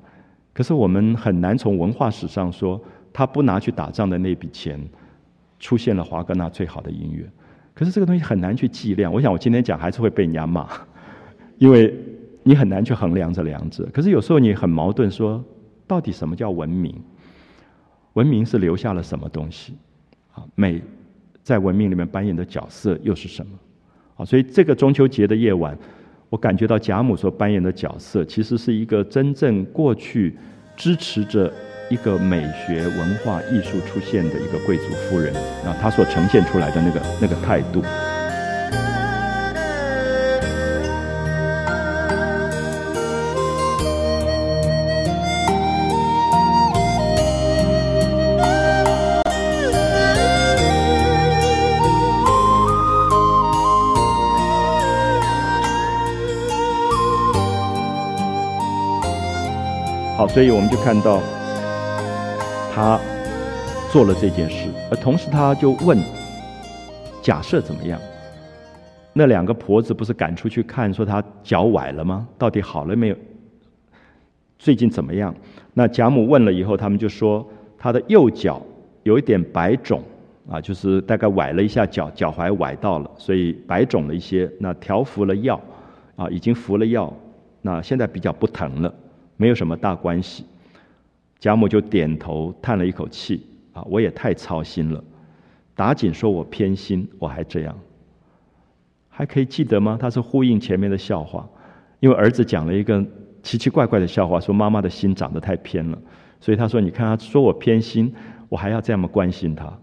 [0.53, 2.81] 可是我们很难从文化史上说
[3.13, 4.81] 他不拿去打仗的那笔钱
[5.59, 7.29] 出现了华格纳最好的音乐。
[7.75, 9.13] 可是这个东西很难去计量。
[9.13, 10.69] 我想我今天讲还是会被人家骂。
[11.59, 11.95] 因为
[12.43, 15.43] 你很难去衡量这两者，可是有时候你很矛盾，说
[15.87, 16.95] 到底什么叫文明？
[18.15, 19.75] 文明是留下了什么东西？
[20.35, 20.83] 啊，美
[21.43, 23.53] 在文明里面扮演的角色又是什么？
[24.17, 25.79] 啊，所以这个中秋节的夜晚，
[26.33, 30.35] 我感觉到贾母所扮演的角色，其实是一个真正过去
[30.75, 31.53] 支持着
[31.91, 37.83] 一个美学、文化、艺术出现的一个贵族夫人啊，她所呈现出来的那个那个态度。
[60.33, 61.21] 所以我们就看到，
[62.75, 62.99] 他
[63.93, 65.99] 做了这件事，而同时他就问：
[67.21, 68.01] 假设怎么样？
[69.13, 72.27] 那两个婆子不是赶出去看，说他脚崴了吗？
[72.39, 73.17] 到底好了没有？
[74.59, 75.35] 最近怎么样？
[75.75, 78.63] 那贾母问了以后，他们就说他的右脚
[79.03, 80.03] 有一点白肿，
[80.49, 84.51] 啊，就是大概崴了一下脚，脚踝崴到了，所以白肿了一些。
[84.59, 85.61] 那调服了药，
[86.17, 87.13] 啊，已经服了药，
[87.61, 88.95] 那现在比较不疼了。
[89.43, 90.47] 没有什么大关系，
[91.41, 95.03] 贾母就点头叹了一口气啊，我也太操心了。
[95.75, 97.77] 打紧说我偏心，我还这样，
[99.09, 99.99] 还可以记得吗？
[100.01, 101.45] 他是呼应前面的笑话，
[101.99, 103.05] 因为儿子讲了一个
[103.43, 105.99] 奇奇怪怪的笑话，说妈妈的心长得太偏了，
[106.39, 108.15] 所以他说你看他说我偏心，
[108.49, 109.77] 我还要这么关心他。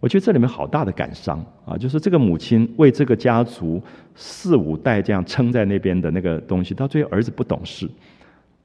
[0.00, 3.80] 我觉得这里面好大的感伤啊，就是这个母亲为这个家族
[4.16, 7.88] 四五代这样撑在那边的那个东西，到最后儿子不懂事。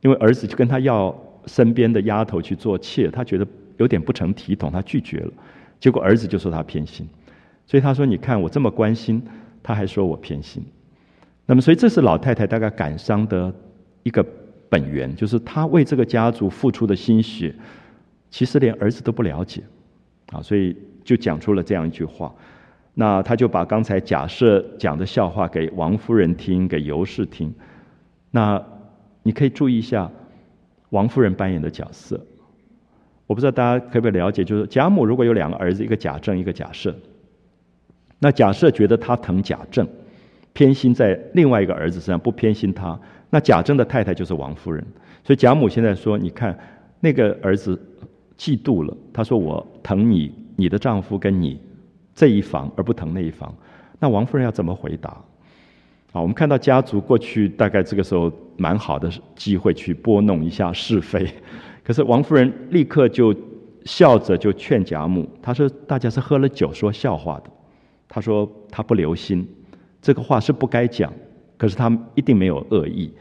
[0.04, 3.47] 因为儿子就跟他要身边的丫头去做妾，他觉得
[3.78, 5.32] 有点不成体统，他拒绝了。
[5.80, 7.08] 结果儿子就说他偏心，
[7.66, 9.24] 所以他说：“你看我这么关心，
[9.64, 10.62] 他还说我偏心。”
[11.47, 13.54] 那么，所以这是老太太大概感伤的
[14.04, 14.26] 一个
[14.68, 17.56] 本源，就是她为这个家族付出的心血，
[18.30, 19.64] 其实连儿子都不了解
[20.34, 20.76] 啊，所以
[21.06, 22.34] 就讲出了这样一句话。
[22.93, 27.54] 那他就把刚才假设讲的笑话给王夫人听，给尤氏听。
[28.32, 28.62] 那。
[29.24, 30.12] 你可以注意一下
[30.90, 32.20] 王夫人扮演的角色。
[33.26, 36.94] 我不知道大家可不可以了解，就是贾母如果有两个儿子，一个贾政，一个贾赦。
[38.20, 39.88] 那贾赦觉得他疼贾政，
[40.52, 43.00] 偏心在另外一个儿子身上，不偏心他。
[43.30, 44.86] 那贾政的太太就是王夫人，
[45.24, 46.58] 所以贾母现在说：“你看
[47.00, 47.80] 那个儿子
[48.38, 51.60] 嫉妒了，他说我疼你，你的丈夫跟你
[52.14, 53.54] 这一房，而不疼那一房。”
[54.00, 55.18] 那王夫人要怎么回答？
[56.14, 61.28] 啊，我们看到家族过去大概这个时候蛮好的机会去拨弄一下是非，
[61.84, 63.36] 可是王夫人立刻就
[63.84, 67.49] 笑着就劝贾母，她说大家是喝了酒说笑话的，
[68.07, 69.45] 她说她不留心，
[70.01, 71.11] 这个话是不该讲，
[71.57, 73.11] 可是她一定没有恶意，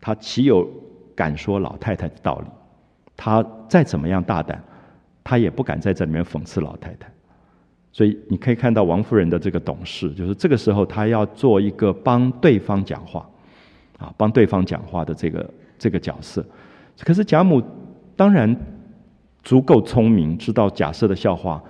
[0.00, 0.68] 她岂有
[1.14, 2.46] 敢说老太太的道理？
[3.16, 4.60] 她再怎么样大胆，
[5.22, 7.08] 她也不敢在这里面讽刺老太太。
[7.92, 13.28] 所以你可以看到王夫人的这个懂事，就是这个时候她要做一个帮对方讲话，
[13.98, 16.44] 啊，帮对方讲话的这个这个角色。
[17.00, 17.62] 可是贾母
[18.16, 18.56] 当然
[19.42, 21.62] 足够聪明，知道贾赦的笑话，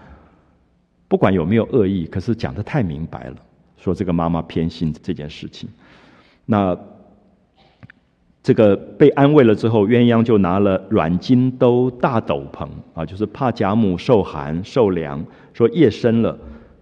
[1.09, 3.37] 不管有没有恶意，可是讲的太明白了，
[3.77, 5.69] 说这个妈妈偏心这件事情，
[6.47, 6.79] 那。
[8.43, 16.37] 这个被安慰了之后，鸳鸯就拿了软金兜、大斗篷啊，就是怕贾母受寒受凉，说夜深了，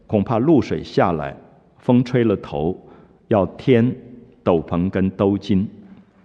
[0.06, 1.36] 恐怕露水下来，
[1.78, 2.74] 风吹了头，
[3.28, 3.94] 要添
[4.42, 5.66] 斗篷跟兜巾，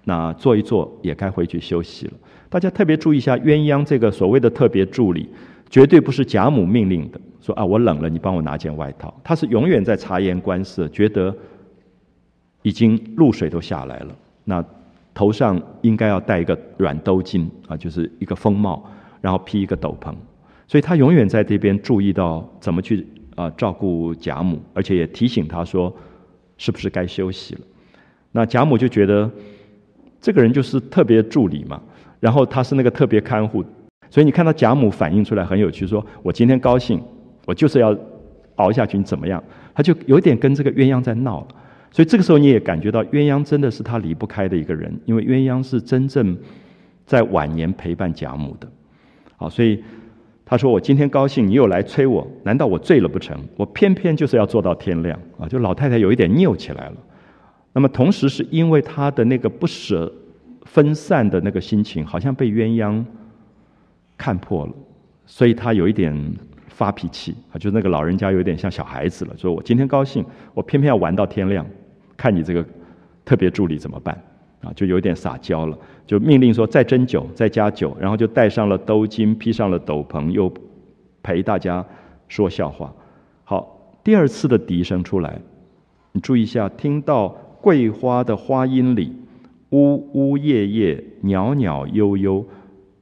[0.05, 2.13] 那坐一坐也该回去休息了。
[2.47, 5.27] 大家特别注意一下，鸳鸯这个所谓的特别助理，
[5.69, 9.13] 绝对不是贾母命令的，说啊，我冷了，你帮我拿件外套。
[9.21, 11.35] 他是永远在察言观色，觉得
[12.61, 14.15] 已经露水都下来了，
[14.45, 14.63] 那
[15.15, 18.83] 头上应该要戴一个软兜巾啊，就是一个风帽，
[19.21, 20.13] 然后披一个斗篷。
[20.67, 25.95] 所以他永远在这边注意到怎么去啊照顾贾母，而且也提醒他说，
[26.57, 27.61] 是不是该休息了。
[28.31, 29.31] 那贾母就觉得
[30.19, 31.81] 这个人就是特别助理嘛，
[32.19, 33.63] 然后他是那个特别看护，
[34.09, 37.01] 所以你看到贾母反映出来很有趣，说我今天高兴，
[37.45, 37.97] 我就是要
[38.55, 39.41] 熬下去，你怎么样？
[39.73, 41.47] 他就有点跟这个鸳鸯在闹。
[41.95, 46.37] 所以这个时候你也感觉到鸳鸯真的是他离不开的一个人，因为鸳鸯是真正
[47.05, 48.67] 在晚年陪伴贾母的。
[49.37, 49.81] 好，所以。
[50.47, 53.35] 他说：“我今天高兴，你又来催我，难道我醉了不成？
[53.57, 56.97] 我偏偏就是要做到天亮啊！”就老太太有一点拗起来了。
[57.73, 60.13] 那么同时是因为她的那个不舍
[60.65, 63.03] 分散的那个心情，好像被鸳鸯
[64.15, 64.73] 看破了，
[65.25, 66.15] 所以她有一点
[66.67, 70.23] 发脾气啊，就那个老人家有点像小孩子了，说我今天高兴，
[70.53, 71.65] 我偏偏要玩到天亮，
[72.17, 72.65] 看你这个
[73.23, 74.19] 特别助理怎么办。
[74.61, 80.51] 啊，就有点撒娇了，就命令说再斟酒，再加酒，然后就戴上了兜巾，披上了斗篷，又
[81.21, 81.85] 陪大家
[82.27, 82.91] 说笑话。
[83.43, 85.39] 好，第二次的笛声出来，
[86.13, 87.29] 你注意一下，听到
[87.61, 89.13] 桂花的花音里，
[89.69, 92.43] 呜呜咽咽，袅袅悠悠，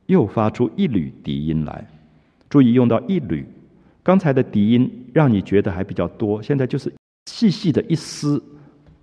[0.07, 1.88] 又发出一缕笛音来。
[2.49, 3.45] 注意用到一缕，
[4.03, 6.91] 刚才的笛音让你觉得还比较多，现在就是
[7.28, 8.43] 细细的一丝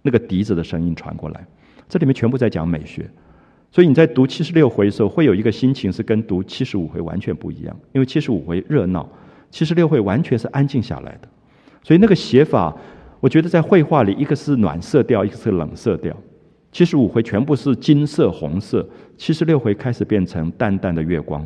[0.02, 1.46] 那个笛子的声音传过来。
[1.88, 3.10] 这里面全部在讲美学，
[3.70, 7.76] 所以你在读七十六回的时候，会有一个心情是跟读七十五回完全不一样。
[7.92, 9.08] 因为七十五回热闹，
[9.50, 11.28] 七十六回完全是安静下来的。
[11.82, 12.76] 所以那个写法，
[13.18, 16.16] 我觉得在绘画里，一个是暖色调，一个是冷色调。
[16.70, 21.44] 七十五回全部是金色、红色，七十六回开始变成淡淡的月光，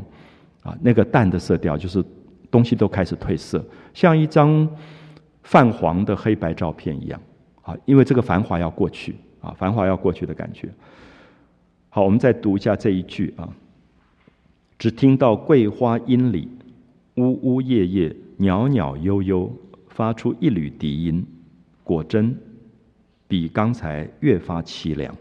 [0.63, 2.05] 啊，那个淡的色调就是
[2.51, 4.69] 东西都开始褪色，像一张
[5.43, 7.19] 泛黄的黑白照片一样。
[7.65, 9.17] 啊，因为这个繁华要过去。
[9.41, 10.71] 啊，繁华要过去的感觉。
[11.91, 13.47] 好，我们再读一下这一句啊。
[14.79, 16.49] 只听到桂花阴里，
[17.17, 19.53] 呜呜咽咽，袅袅悠悠，
[19.89, 21.27] 发出一缕笛音。
[21.83, 22.35] 果真，
[23.29, 25.15] 比刚才越发凄凉。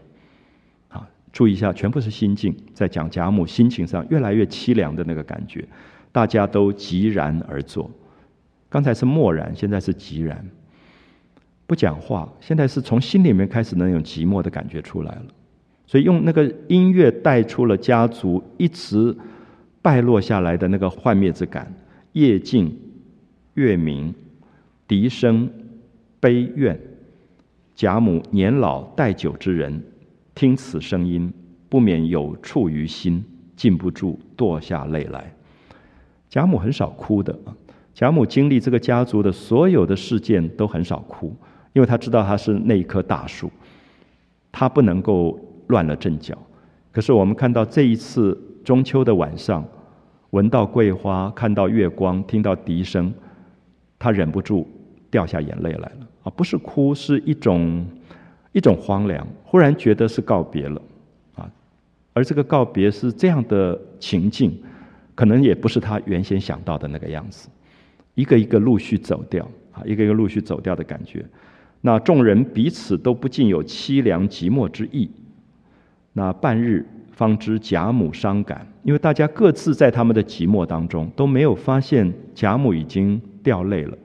[0.88, 5.62] 啊，注意一下，全部是心境，在讲贾母心情上越来越凄凉的那个感觉。
[6.10, 7.90] 大家都寂然而坐，
[8.70, 10.42] 刚才是默然，现在是寂然。
[11.66, 15.26] 不讲话，现在是从心里面开始那种寂寞的感觉出来了，
[15.86, 19.16] 所以用那个音乐带出了家族一直
[19.80, 21.72] 败落下来的那个幻灭之感。
[22.12, 22.76] 夜静，
[23.54, 24.14] 月明，
[24.86, 25.48] 笛声，
[26.20, 26.78] 悲怨。
[27.74, 29.82] 贾母年老待久之人，
[30.34, 31.32] 听此声音，
[31.68, 33.24] 不免有触于心，
[33.56, 35.34] 禁不住堕下泪来。
[36.28, 37.36] 贾母很少哭的
[37.94, 41.34] 贾母经历这个家族的所有的事件都很少哭。
[41.74, 43.50] 因为他知道他是那一棵大树，
[44.50, 46.38] 他不能够乱了阵脚。
[46.90, 49.62] 可是我们看到这一次中秋的晚上，
[50.30, 53.12] 闻到桂花，看到月光，听到笛声，
[53.98, 54.66] 他忍不住
[55.10, 56.06] 掉下眼泪来了。
[56.22, 57.84] 啊，不是哭，是一种
[58.52, 60.80] 一种荒凉，忽然觉得是告别了，
[61.34, 61.50] 啊，
[62.12, 64.56] 而这个告别是这样的情境，
[65.16, 67.48] 可能也不是他原先想到的那个样子，
[68.14, 71.26] 一个一个陆续走掉，啊，一个一个陆续走掉的感觉。
[71.86, 75.10] 那众人彼此都不禁有凄凉寂寞之意。
[76.14, 83.98] 那半日方知贾母伤感，因为大家各自在他们的寂寞当中都没有发现贾母已经掉泪了。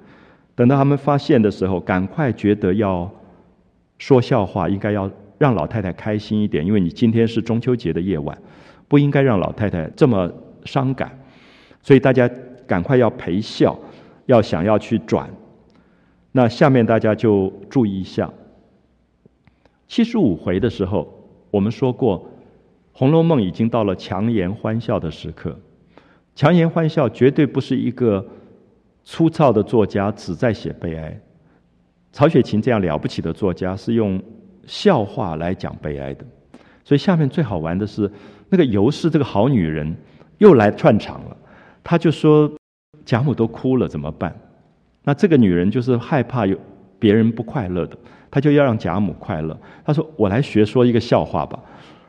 [0.56, 3.10] 等到他们发现的时候，赶快觉得要
[3.98, 8.38] 说笑话，应该要让老太太开心一点，因为你今天是中秋节的夜晚，
[8.90, 10.30] 不应该让老太太这么
[10.66, 11.18] 伤感。
[11.82, 12.30] 所以大家
[12.68, 13.80] 赶快要陪笑，
[14.26, 15.30] 要想要去转。
[16.32, 18.32] 那下面大家就注意一下，
[19.88, 21.12] 七十五回的时候，
[21.50, 22.20] 我们说过，
[22.94, 25.58] 《红楼梦》已经到了强颜欢笑的时刻。
[26.36, 28.26] 强颜欢笑绝对不是一个
[29.04, 31.20] 粗糙的作家只在写悲哀。
[32.12, 34.22] 曹雪芹这样了不起的作家是用
[34.66, 36.26] 笑话来讲悲哀的。
[36.84, 38.10] 所以下面最好玩的是，
[38.50, 39.96] 那个尤氏这个好女人
[40.38, 41.38] 又来串场了。
[41.84, 42.52] 她就说
[43.04, 44.34] ：“贾母都哭了，怎么办？”
[45.04, 46.58] 那这个女人就是害怕有
[46.98, 47.98] 别人不快乐的，
[48.30, 49.58] 她就要让贾母快乐。
[49.86, 51.60] 她说：“我来学说一个笑话吧。”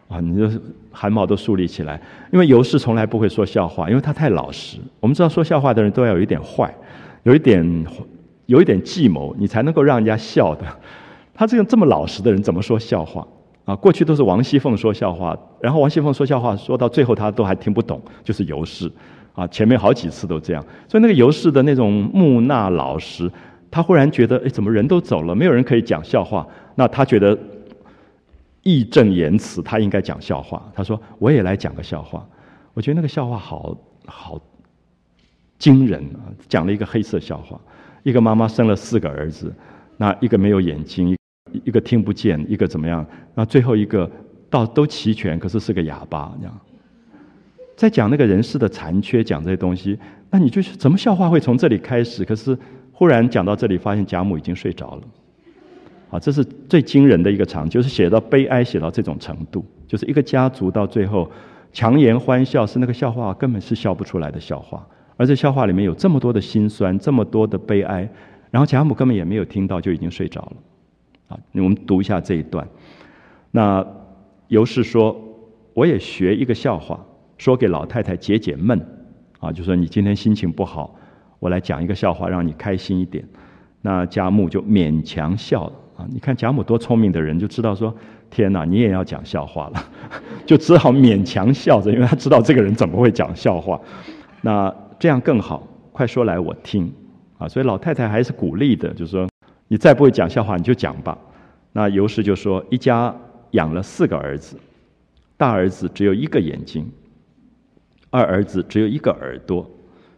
[0.09, 0.61] 啊，你就
[0.91, 2.01] 汗毛都竖立起来，
[2.33, 4.79] 因为尤氏从来不会说笑话，因为她太老实。
[4.99, 6.75] 我们知道说笑话的人都要有一点坏，
[7.23, 7.87] 有一点
[8.47, 10.65] 有一点计谋，你才能够让人家笑的。
[11.33, 13.25] 他这个这么老实的人怎么说笑话
[13.65, 13.77] 啊？
[13.77, 18.91] 过去都是王熙凤说笑话，然后王熙凤说笑话说到最后她都还听不懂，就是尤氏。
[19.35, 20.65] 啊，前面好几次都这样。
[20.89, 23.31] 所以那个尤氏的那种木讷老实，
[23.71, 26.47] 他忽然觉得，哎，怎么人都走了，没有人可以讲笑话？
[26.75, 27.39] 那他觉得
[28.63, 30.63] 义正言辞，他应该讲笑话。
[30.75, 32.27] 他说：“我也来讲个笑话。”
[32.73, 33.77] 我觉得那个笑话好
[34.07, 34.41] 好
[35.59, 36.31] 惊人啊！
[36.49, 37.61] 讲了一个黑色笑话：
[38.03, 39.53] 一个妈妈生了四个儿子，
[39.97, 41.17] 那一个没有眼睛，
[41.65, 43.05] 一个听不见，一个怎么样？
[43.35, 44.11] 那最后一个
[44.49, 46.33] 到都齐全，可是是个哑巴。
[46.41, 46.61] 这样
[47.81, 52.27] 在讲那个人世的残缺，讲这些东西，那你就是怎么笑话会从这里开始？
[52.27, 52.55] 可是
[52.93, 55.03] 忽然讲到这里，发现贾母已经睡着了。
[56.11, 61.31] 啊，这是最惊人的一个场景就是写到悲哀，写到这种程度，就是一个家族到最后。
[61.73, 64.87] 强颜欢笑是那个笑话，根本是笑不出来的笑话。
[65.17, 68.07] 而这笑话里面有这么多的心酸，这么多的悲哀，
[68.51, 70.57] 然后贾母根本也没有听到，就已经睡着了。
[71.29, 72.69] 啊，我们读一下这一段。
[73.53, 73.87] 那
[74.49, 75.17] 尤氏说
[75.73, 77.01] ：“我也学一个笑话，
[77.41, 78.79] 说给老太太解解闷。
[79.39, 80.95] 啊，就说你今天心情不好，
[81.39, 83.25] 我来讲一个笑话，让你开心一点。”
[83.81, 85.73] 那贾母就勉强笑了。
[85.97, 87.97] 啊，你看贾母多聪明的人，就知道说。
[88.33, 89.85] 天哪，你也要讲笑话了，
[90.47, 93.81] 就只好勉强笑着，因为他知道这个人怎么会讲笑话。
[94.43, 96.95] 那这样更好，快说来我听
[97.39, 97.49] 啊！
[97.49, 99.29] 所以老太太还是鼓励的，就说
[99.67, 101.19] 你再不会讲笑话，你就讲吧。
[101.73, 103.13] 那尤氏就说：一家
[103.51, 104.57] 养了四个儿子，
[105.37, 106.89] 大儿子只有一个眼睛，
[108.11, 109.69] 二儿子只有一个耳朵，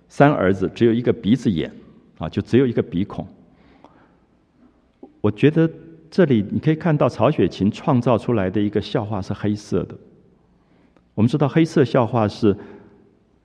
[0.09, 1.71] 三儿子只有一个鼻子眼，
[2.19, 3.27] 啊，就只有一个鼻孔。
[5.21, 5.71] 我觉得。
[6.15, 9.95] 这里你可以看到曹雪芹创造出来的一个笑话是黑色的。
[11.15, 12.55] 我们知道黑色笑话是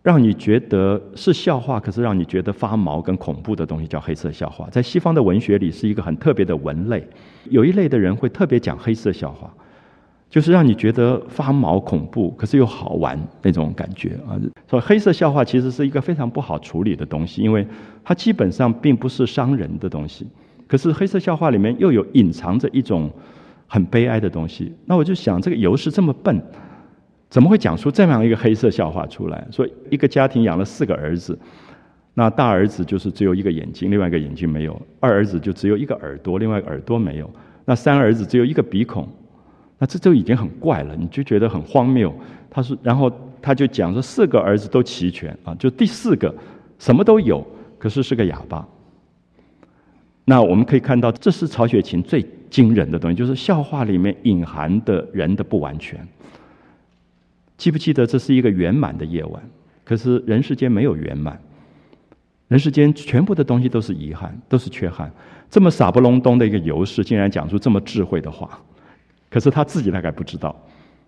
[0.03, 4.69] 让你觉得是笑话，可是让你觉得发毛跟恐怖的东西叫黑色笑话。
[4.69, 7.07] 在西方的文学里是一个很特别的文类，
[7.45, 9.49] 有一类的人会特别讲黑色笑话，
[10.29, 14.35] 就是让你觉得发毛恐怖，可是又好玩那种感觉啊。
[14.67, 17.65] 所以黑色笑话其实是一个非常不好处理的东西，因为
[18.03, 20.27] 它基本上并不是伤人的东西。
[20.67, 23.09] 可是黑色笑话里面又有隐藏着一种
[23.67, 24.73] 很悲哀的东西。
[24.85, 26.41] 那我就想，这个尤氏这么笨，
[27.29, 29.47] 怎么会讲出这样一个黑色笑话出来？
[29.49, 31.39] 说一个家庭养了四个儿子，
[32.13, 37.25] 那大儿子就是只有一个眼睛，另外一个眼睛没有；二儿子就只有一个耳朵，另外一个耳朵没有；
[37.63, 39.07] 那三儿子只有一个鼻孔，
[39.79, 42.13] 那这就已经很怪了，你就觉得很荒谬。
[42.49, 43.11] 他说，然后
[43.41, 46.33] 他就讲说，四个儿子都齐全啊，就第四个
[46.79, 47.45] 什么都有，
[47.77, 48.67] 可是是个哑巴。
[50.25, 56.05] 那我们可以看到，这是曹雪芹最惊人的东西，就是笑话里面隐含的人的不完全。
[57.57, 59.41] 记不记得这是一个圆满的夜晚？
[59.83, 61.39] 可是人世间没有圆满，
[62.49, 65.11] 人世间全部的东西都是遗憾，都是缺憾。
[65.49, 68.59] 这么傻不隆咚的一个游士，竟然讲出这么智慧的话，
[69.29, 70.55] 可是他自己大概不知道，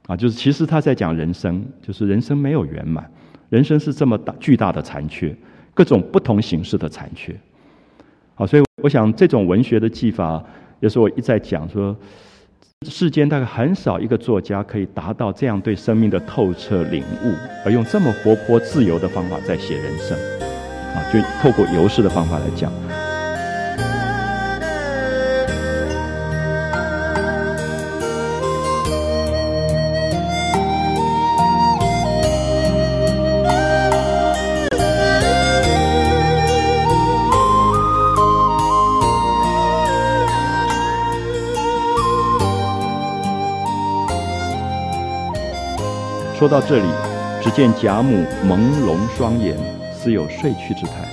[0.07, 3.09] 啊，就是其实他在讲人生，就是人生没有圆满，
[3.49, 5.35] 人生是这么大巨大的残缺，
[5.73, 7.33] 各种不同形式的残缺。
[8.35, 10.43] 好，所以我想这种文学的技法，
[10.79, 11.95] 也是我一再讲说，
[12.87, 17.33] 世间大概很少一个作家可以达到这样对生命的透彻领悟，
[17.65, 20.17] 而用这么活泼自由的方法在写人生，
[20.93, 22.71] 啊，就透过游氏的方法来讲。
[46.39, 46.85] 说到这里，
[47.43, 49.57] 只见贾母朦胧双眼，
[49.91, 51.05] 似有睡去之态。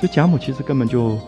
[0.00, 1.18] 就贾母其实根本就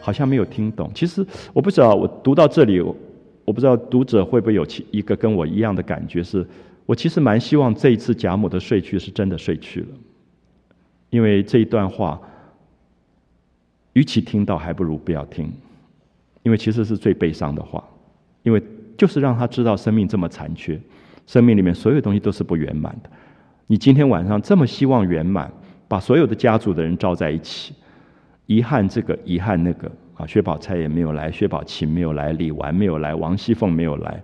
[0.00, 0.90] 好像没有听懂。
[0.94, 6.48] 其实我不知道，我读到这里，我不知道读者会不会有其一个跟我一样的感觉，是
[6.86, 9.88] 我其实蛮希望这一次贾母的睡去是真的睡去了，
[11.10, 12.18] 因为这一段话，
[13.92, 15.52] 与其听到，还不如不要听，
[16.42, 17.84] 因为其实是最悲伤的话，
[18.42, 18.62] 因为
[18.96, 20.80] 就是让他知道生命这么残缺。
[21.32, 23.08] 生命里面所有东西都是不圆满的。
[23.66, 25.50] 你今天晚上这么希望圆满，
[25.88, 27.72] 把所有的家族的人招在一起，
[28.44, 34.22] 遗憾这个，遗憾那个啊，薛宝钗也没有来，薛宝琴没有来，李纨没有来，王熙凤没有来，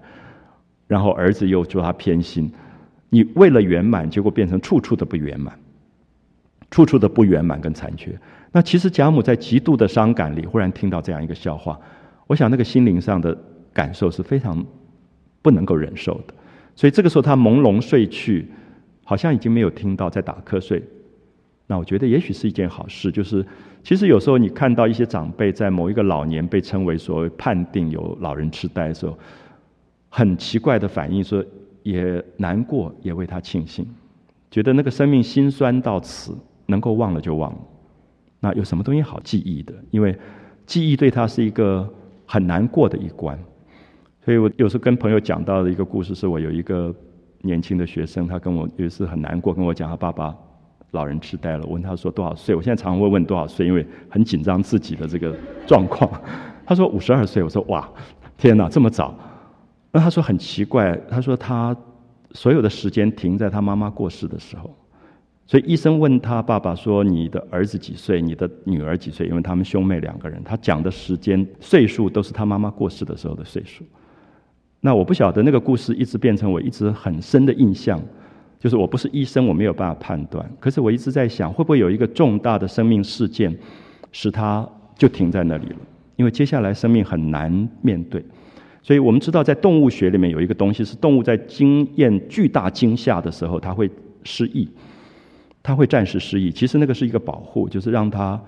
[0.87, 2.53] 然后儿子又说他偏心，
[3.09, 5.59] 你为了圆满，结果变成处处的不圆满，
[6.71, 8.15] 处处的不圆满跟残缺。
[8.53, 11.81] 那其实贾母在极度的伤感里，忽然听到这样一个笑话，
[12.27, 13.35] 我想那个心灵上的
[13.73, 14.63] 感受是非常
[15.41, 16.35] 不能够忍受的。
[16.79, 18.47] 所以这个时候他朦胧睡去，
[19.03, 20.81] 好像已经没有听到在打瞌睡。
[21.67, 23.45] 那我觉得也许是一件好事，就是
[23.83, 29.19] 其实有时候你看到一些长辈在某一个老年被称为所谓判定有老人痴呆的时候，
[30.09, 31.45] 很奇怪的反应，说
[31.83, 33.85] 也难过，也为他庆幸，
[34.49, 36.33] 觉得那个生命心酸到此，
[36.67, 37.59] 能够忘了就忘了。
[38.39, 39.75] 那有什么东西好记忆的？
[39.91, 40.17] 因为
[40.65, 41.93] 记忆对他是一个
[42.25, 43.37] 很难过的一关。
[44.29, 46.95] 所以我有时候跟朋友讲到的一个故事，是我有一个
[47.41, 50.37] 年轻的学生，他跟我有一次很难过，跟我讲他爸爸
[50.91, 51.65] 老人痴呆了。
[51.65, 52.55] 问他说多少岁？
[52.55, 55.35] 我现在常常会问多少岁，因为很紧张自己的这个
[55.67, 56.11] 状况。
[56.67, 57.43] 他说五十二岁。
[57.43, 57.89] 我说哇，
[58.37, 59.19] 天哪，这么早？
[59.93, 61.75] 那他说很奇怪，他说他
[62.33, 64.77] 所有的时间停在他妈妈过世的时候。
[65.47, 68.21] 所以医生问他爸爸说：“你的儿子几岁？
[68.21, 73.83] 你的女儿几岁？”因为他们兄妹两个人，他讲的时间岁数都是他妈妈过世的时候的岁数。
[74.81, 78.01] 那我不晓得那个故事一直变成我一直很深的印象，
[78.59, 80.49] 就是我不是医生，我没有办法判断。
[80.61, 83.57] 可是我一直在想，会不会有一个重大的生命事件，
[84.13, 85.77] 使他就停在那里了？
[86.17, 88.25] 因为接下来生命很难面对。
[88.83, 93.91] 所以我们知道，在动物学里面有一个东西，是动物在经验巨大惊吓的时候，它会
[94.23, 94.69] 失忆。
[95.63, 98.41] 它会暂时失忆，其实那个是一个保护，就是让它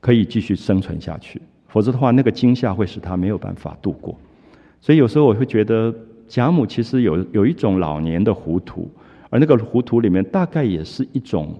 [0.00, 1.40] 可以继续生存下去。
[1.68, 4.18] 否则的话，那个惊吓会使它没有办法度过。
[4.80, 5.94] 所以有时候我会觉得，
[6.26, 8.90] 贾母其实有有一种老年的糊涂，
[9.28, 11.54] 而那个糊涂里面大概也是一种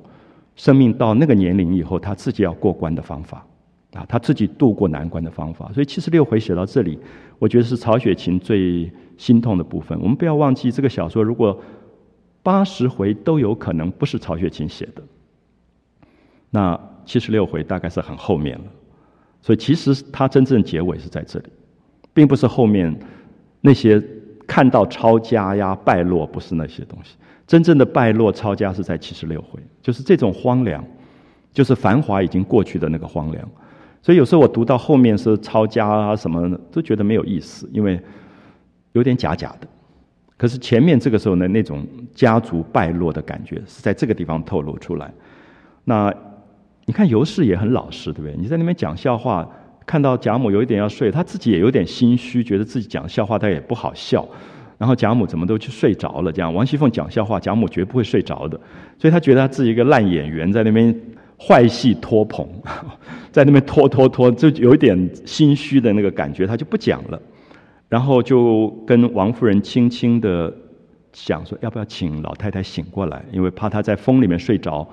[0.56, 3.46] 生命到那个年龄以后他自己要过关的方法
[3.92, 5.70] 啊，他自己度过难关的方法。
[5.72, 6.98] 所以七十六回写到这里，
[7.38, 9.98] 我觉得是曹雪芹最心痛的部分。
[10.00, 11.60] 我们不要忘记，这个小说如果。
[12.42, 15.02] 八十回都有可能不是曹雪芹写的，
[16.48, 18.64] 那七十六回大概是很后面了，
[19.42, 21.50] 所以其实他真正结尾是在这里，
[22.12, 22.94] 并不是后面
[23.60, 24.02] 那些
[24.46, 30.84] 看到抄家呀败落，不是那些东西，真正的败落抄家是在七十六回，就是这种荒凉，
[31.52, 33.48] 就是繁华已经过去的那个荒凉，
[34.02, 38.00] 所以有时候我读到后面是抄家啊什么，都觉得没有意思，因为
[38.92, 39.68] 有点假假的。
[40.36, 45.12] 可是前面这个时候呢，那种家族败落的感觉是在这个地方透露出来。
[45.84, 46.12] 那
[46.86, 48.34] 你看尤氏也很老实，对不对？
[48.36, 49.46] 你在那边讲笑话，
[49.90, 54.24] 看到贾母有一点要睡，他自己也有点心虚，觉得自己讲笑话他也不好笑。
[54.78, 56.30] 然后贾母怎么都去睡着了？
[56.30, 58.56] 这样王熙凤讲笑话，贾母绝不会睡着的。
[58.96, 60.96] 所以他觉得他自己一个烂演员，在那边
[61.36, 62.48] 坏戏拖棚，
[63.32, 67.20] 在那边拖拖拖，就有一点心虚的那个感觉，他就不讲了。
[67.88, 70.54] 然后就跟王夫人轻轻的
[71.12, 73.24] 想说，要不要请老太太醒过来？
[73.32, 74.88] 因为怕她在风里面睡着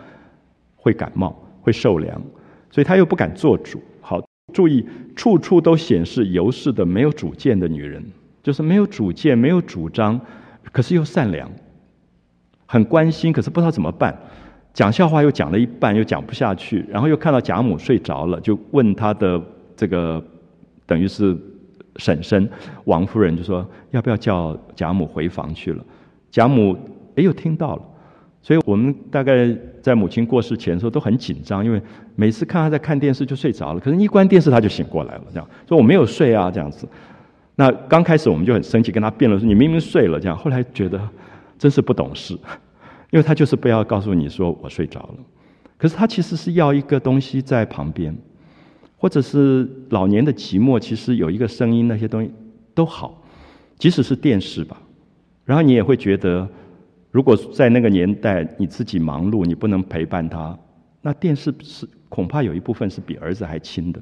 [0.75, 2.19] 会感冒，会受凉，
[2.71, 3.79] 所以她又不敢做主。
[4.58, 4.84] 注意，
[5.16, 8.04] 处处都显示尤氏的没有主见的女人，
[8.42, 10.20] 就是没有主见、没有主张，
[10.71, 11.47] 可是又善良，
[12.66, 14.17] 很关心，可是不知道怎么办。
[14.74, 19.39] 讲笑话又讲了一半，又讲不下去，然后又看到贾母睡着了，就问她的
[19.75, 20.24] 这个，
[20.88, 21.38] 等于是。
[22.00, 22.47] 婶婶
[22.86, 25.84] 王夫人就说：“要不要叫贾母回房去了？”
[26.29, 26.78] 贾母
[27.16, 27.82] 哎又听到了，
[28.43, 29.47] 所以我们大概
[29.88, 31.82] 在母亲过世前的时候都很紧张，因为
[32.16, 36.86] 每次看她在看电视就睡着了，可是一关电视她就醒过来了，这样说我没有睡啊这样子。
[37.55, 41.00] 那刚开始我们就很生气，跟她辩论说：“你明明睡了。”这样后来觉得
[41.58, 42.34] 真是不懂事，
[43.12, 45.16] 因为她就是不要告诉你说我睡着了，
[45.78, 48.14] 可是她其实是要一个东西在旁边。
[49.00, 52.32] 或者是老年的寂寞，其实有一个声音，那些东西
[52.74, 53.22] 都好，
[53.78, 54.76] 即使是电视吧。
[55.46, 56.50] 然后你也会觉得，
[57.17, 60.55] 如果在那个年代你自己忙碌，你不能陪伴他，
[61.01, 63.99] 那电视是恐怕有一部分是比儿子还亲的。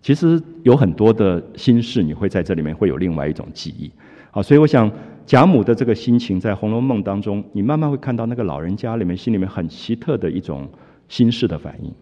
[0.00, 3.90] 其实有很多的心事，你会在这里面会有另外一种记忆。
[4.30, 4.90] 好，所以我想
[5.26, 10.66] 贾母的这个心情，在《红楼梦》当中，你慢慢会看到那个老人家里面心里面很奇特的一种
[11.10, 11.92] 心事的反应。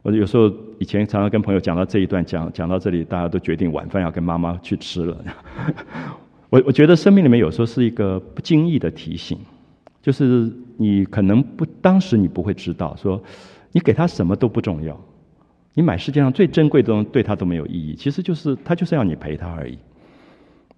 [0.00, 5.22] 我有时候以前常常跟朋友讲到这一段，讲讲到这里，大家都决定晚饭要跟妈妈去吃了。
[6.48, 9.38] 我我觉得生命里面有时候是一个不经意的提醒，
[10.06, 13.20] 就是你可能不当时你不会知道，说
[13.72, 14.96] 你给他什么都不重要，
[15.74, 19.76] 你买世界上最珍贵的东西对他都没有意义，其实就是他就是要你陪他而已。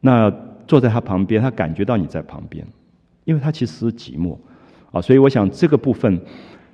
[0.01, 0.33] 那
[0.67, 2.67] 坐在他旁边，他感觉到你在旁边，
[3.27, 4.35] 因为他其实寂寞
[4.93, 6.19] 啊，所以我想这个部分。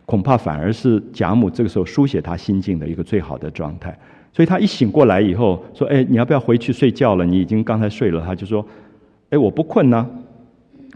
[0.07, 3.99] 恐怕反而是贾母这个时候书写他心境的一个最好的状态，
[4.35, 7.25] 所以他一醒过来以后说：“哎，你要不要回去睡觉了？
[7.25, 8.65] 你已经刚才睡了。”他就说
[9.31, 10.07] ：“哎，我不困呢，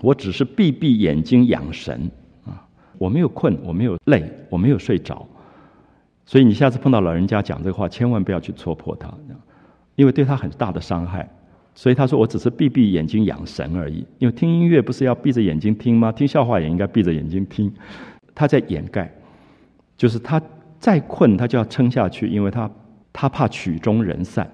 [0.01, 2.11] 我只是闭闭眼睛养神
[2.45, 2.65] 啊，
[2.99, 5.27] 我没有困，我没有累，我没有睡着。
[6.25, 9.13] 所以你下次碰到老人家讲这个话，千万不要去戳破他，
[9.97, 11.29] 因为对他很大的伤害。
[11.75, 14.05] 所以他说：我只是闭闭眼睛养神而已。
[14.19, 16.11] 因为听音乐不是要闭着眼睛听吗？
[16.11, 17.73] 听笑话也应该闭着眼睛听。”
[18.35, 19.13] 他在掩盖，
[19.97, 20.41] 就是他
[20.79, 22.71] 再困，他就要撑下去，因为他
[23.13, 24.49] 他怕曲终人散，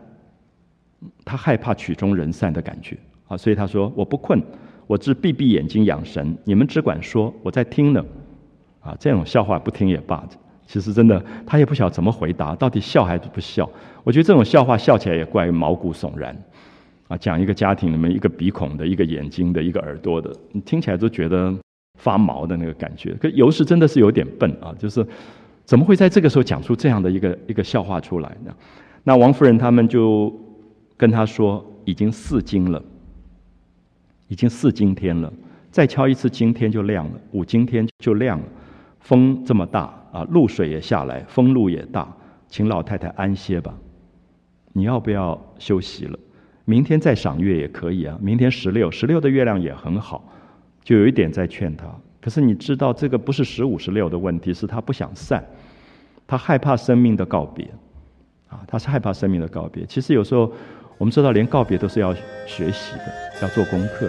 [1.25, 2.97] 他害怕曲终人散的感觉
[3.29, 4.43] 啊，所以他说我不困，
[4.87, 8.05] 我只闭闭眼睛养神，你们只管说我在听呢，
[8.81, 10.25] 啊，这种笑话不听也罢
[10.67, 13.69] 其实真的他也不晓得怎么回答，到底笑还是不笑？
[14.03, 16.37] 我觉得这种笑话笑起来也怪毛骨悚然。
[17.07, 21.55] 啊，讲一个家庭里面一个鼻孔的，一个眼睛的，一个耳朵的，你听起来都觉得
[21.99, 23.13] 发毛的那个感觉。
[23.21, 25.07] 可尤氏真的是有点笨啊，就是
[25.67, 28.51] 怎么会在这个时候讲出这样的一个一个笑话出来呢？
[29.03, 30.35] 那王夫人他们就
[30.97, 32.83] 跟他说，已经四更了，
[34.35, 35.33] 已经四更天了，
[35.71, 38.45] 再敲一次今天就亮了，五更天就亮了。
[38.99, 39.83] 风这么大
[40.13, 42.13] 啊，露水也下来，风露也大，
[42.49, 43.73] 请老太太安歇吧。
[44.73, 46.19] 你要不要休息了？
[46.65, 50.29] 明天再赏月也可以啊，明天十六，十六的月亮也很好，
[50.83, 51.87] 就有一点在劝他。
[52.21, 55.45] 可是你知道，这个不是十五十六的问题，是他不想散，
[56.27, 57.65] 他害怕生命的告别，
[58.49, 59.87] 啊，他是害怕生命的告别。
[59.87, 60.53] 其实有时候
[60.97, 62.15] 我们知道，连告别都是要
[62.47, 63.05] 学习的，
[63.43, 64.09] 要做功课，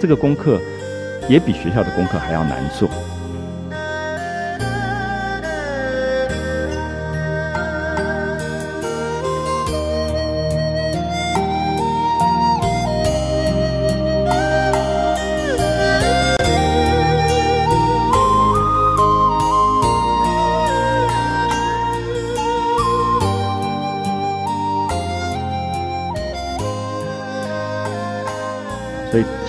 [0.00, 0.60] 这个功课
[1.28, 2.88] 也比学校的功课还要难做。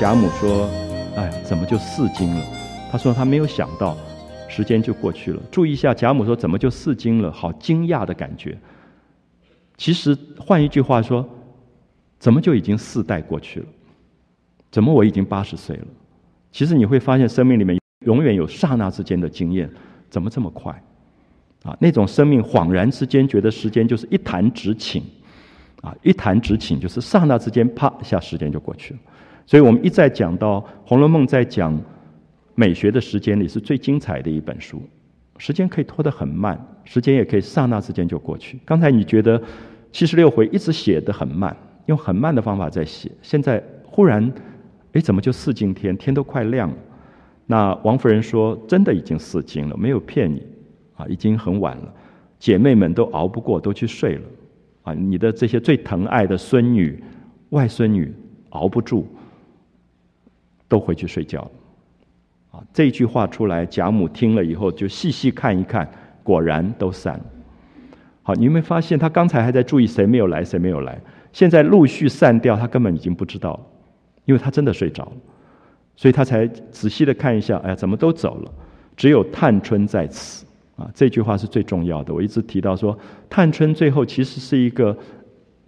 [0.08, 0.70] 贾母说
[1.20, 2.42] ：“哎，怎么就四更了？”
[2.90, 3.98] 他说：“他没有想到，
[4.48, 8.58] 时间就过去了。”注意一下，贾母说：“怎么就四更了？”好惊讶的感觉。
[9.76, 11.28] 其实换一句话说，
[12.20, 13.66] 怎么就已经四代过去了？
[14.72, 15.88] 怎么我已经八十岁了？
[16.54, 19.70] 其实你会发现，生命里面永远有刹那之间的经验，
[20.10, 20.72] 怎么这么快？
[21.64, 25.02] 啊，那种生命恍然之间觉得时间就是一弹指顷，
[25.82, 29.00] 啊，一弹指顷就是刹那之间，啪一下时间就过去了。
[29.48, 31.82] 所以我们一再讲到《红楼梦》在讲
[32.54, 34.82] 美学的时间里是最精彩的一本书，
[35.38, 38.60] 时间可以拖得很慢，时间也可以刹那之间就过去。
[38.66, 39.42] 刚才你觉得
[39.94, 41.56] 七十六回一直写得很慢，
[41.86, 44.30] 用很慢的方法在写，现在忽然，
[44.92, 46.76] 哎，怎么就四更天，天都快亮了？
[47.46, 50.46] 那王夫人说：“真的已经四更了，没有骗你，
[50.98, 51.94] 啊，已经很晚了，
[52.38, 54.24] 姐妹们都熬不过，都去睡了，
[54.84, 57.02] 啊，你的这些最疼爱的孙女、
[57.52, 58.14] 外孙女
[58.50, 59.08] 熬不住。”
[60.68, 61.52] 都回去睡觉了，
[62.52, 65.90] 啊，这句话出来，贾母听了以后就细细看一看，
[66.24, 67.26] 果然都散了。
[68.24, 71.00] 好，你有没有发现他刚才还在注意谁没有来，谁没有来，
[71.32, 73.60] 现在陆续散掉，他根本已经不知道了，
[74.26, 75.14] 因为他真的睡着了，
[75.96, 78.52] 所以他才仔细的看一下，哎呀，怎么都走了，
[78.96, 80.46] 只有探春在此。
[80.76, 82.14] 啊，这句话是最重要的。
[82.14, 82.96] 我一直提到说，
[83.28, 84.96] 探春最后其实是一个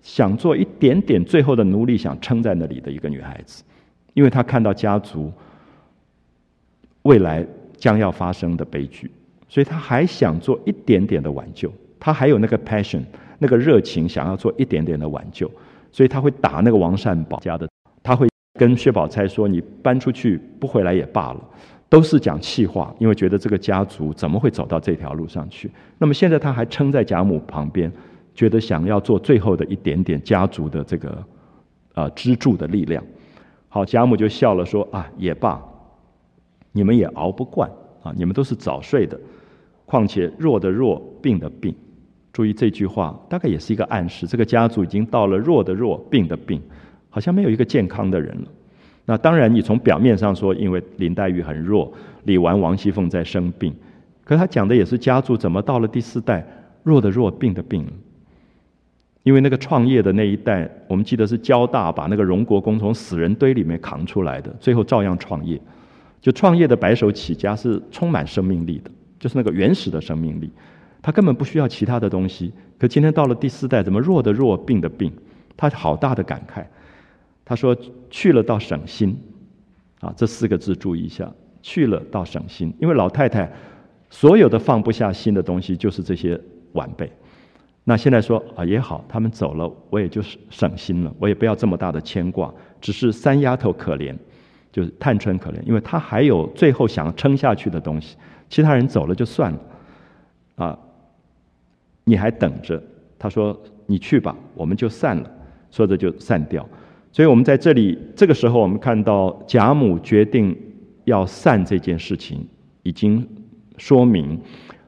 [0.03, 3.63] 想做一点点最后的努力，想撑在那里的一个女孩子。
[4.19, 5.31] 因为他看到家族
[7.03, 7.45] 未来
[7.77, 9.09] 将要发生的悲剧，
[9.47, 11.71] 所以他还想做一点点的挽救。
[11.97, 13.01] 他还有那个 passion，
[13.37, 15.49] 那个热情，想要做一点点的挽救。
[15.89, 17.65] 所以他会打那个王善保家的，
[18.03, 18.27] 他会
[18.59, 21.39] 跟薛宝钗说：“你搬出去不回来也罢了。”
[21.87, 25.71] 都是讲气话，因为觉得这个家族怎么会走到这条路上去？
[25.97, 27.89] 那么现在他还撑在贾母旁边，
[28.35, 31.23] 觉得想要做最后的一点点家族的这个
[31.93, 33.01] 呃支柱的力量。
[33.71, 35.61] 好，贾母就笑了，说：“啊，也罢，
[36.71, 37.69] 你们也熬不惯
[38.01, 38.11] 啊！
[38.17, 39.19] 你们都是早睡的，
[39.85, 41.73] 况且弱的弱，病的病。
[42.33, 46.59] 注意这句话，大概也是一个暗示：这个家族已经到了弱的弱，病的病，
[47.11, 48.47] 好像没有一个健康的人了。
[49.05, 51.91] 那当然，你从表面上说，因为林黛玉很弱，
[52.23, 53.71] 李纨、王熙凤在生病，
[54.23, 56.43] 可他讲的也是家族怎么到了第四代，
[56.81, 57.85] 弱的弱，病的病。”
[59.30, 65.61] 因为那个创业的那一代，我们记得是交大把那个荣国公从死人堆里面扛出来的，最后照样创业。
[66.19, 68.89] 就创业的白手起家是充满生命力的，
[69.19, 70.49] 就是那个原始的生命力，
[70.99, 72.51] 他根本不需要其他的东西。
[72.80, 75.14] 可今天到了第四代，怎么弱的弱，病的病？
[75.56, 76.65] 他好大的感慨。
[77.45, 77.77] 他说
[78.10, 79.15] 去了到省心，
[79.99, 81.31] 啊，这四个字注意一下，
[81.61, 82.73] 去了到省心。
[82.80, 83.47] 因为老太太
[84.10, 86.41] 所有的放不下心的东西，就是这些
[86.72, 87.07] 晚辈。
[87.89, 92.53] 那现在说啊也好，他们走了，我也就是省心了，我也不要这么大的牵挂。
[92.79, 94.15] 只是三丫头可怜，
[94.71, 98.15] 就是探春可怜，因为她还有最后想撑下去的东西。
[98.47, 99.59] 其他人走了就算了，
[100.57, 100.79] 啊，
[102.03, 102.79] 你还等着？
[103.17, 105.31] 他说你去吧，我们就散了。
[105.71, 106.63] 说着就散掉。
[107.11, 110.55] 所以我们在这里这个时候，我们看到贾母决定
[111.05, 112.47] 要散这件事情，
[112.83, 113.27] 已经
[113.77, 114.39] 说明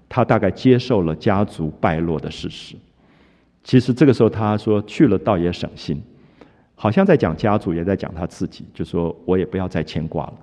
[0.08, 2.76] 她大概接受了家族败落的事实。
[3.64, 6.02] 其实这个时候，他说去了倒也省心，
[6.76, 10.34] 好像在讲家族，也在讲他自己，就说我也不要再牵挂了。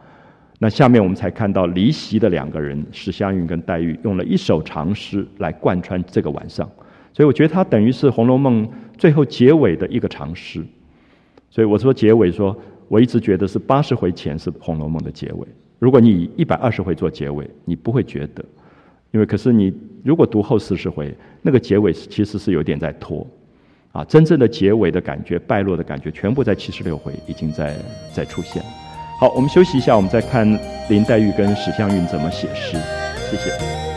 [0.61, 6.69] 那下面我们才看到离席的两个人史湘云跟黛玉用了一首长诗来贯穿这个晚上，
[7.13, 8.67] 所以我觉得它等于是《红楼梦》
[8.97, 10.65] 最后结尾的一个长诗。
[11.51, 12.57] 所以我说结尾，说
[12.89, 15.47] 我一直觉得是八十回前是《红楼梦》的结尾。
[15.79, 18.45] 如果你以一百二十回做结尾，你不会觉得，
[19.13, 19.73] 因为可是你
[20.03, 23.27] 如果读后四十回，那个结尾其实是有点在拖，
[23.93, 27.77] 啊，真正的结尾的感觉、败落的感觉，全部在七十六回已经在
[28.13, 28.63] 在出现。
[29.21, 30.47] 好，我们休息一下，我们再看
[30.89, 32.77] 林黛玉跟史湘云怎么写诗。
[33.31, 33.88] 谢谢。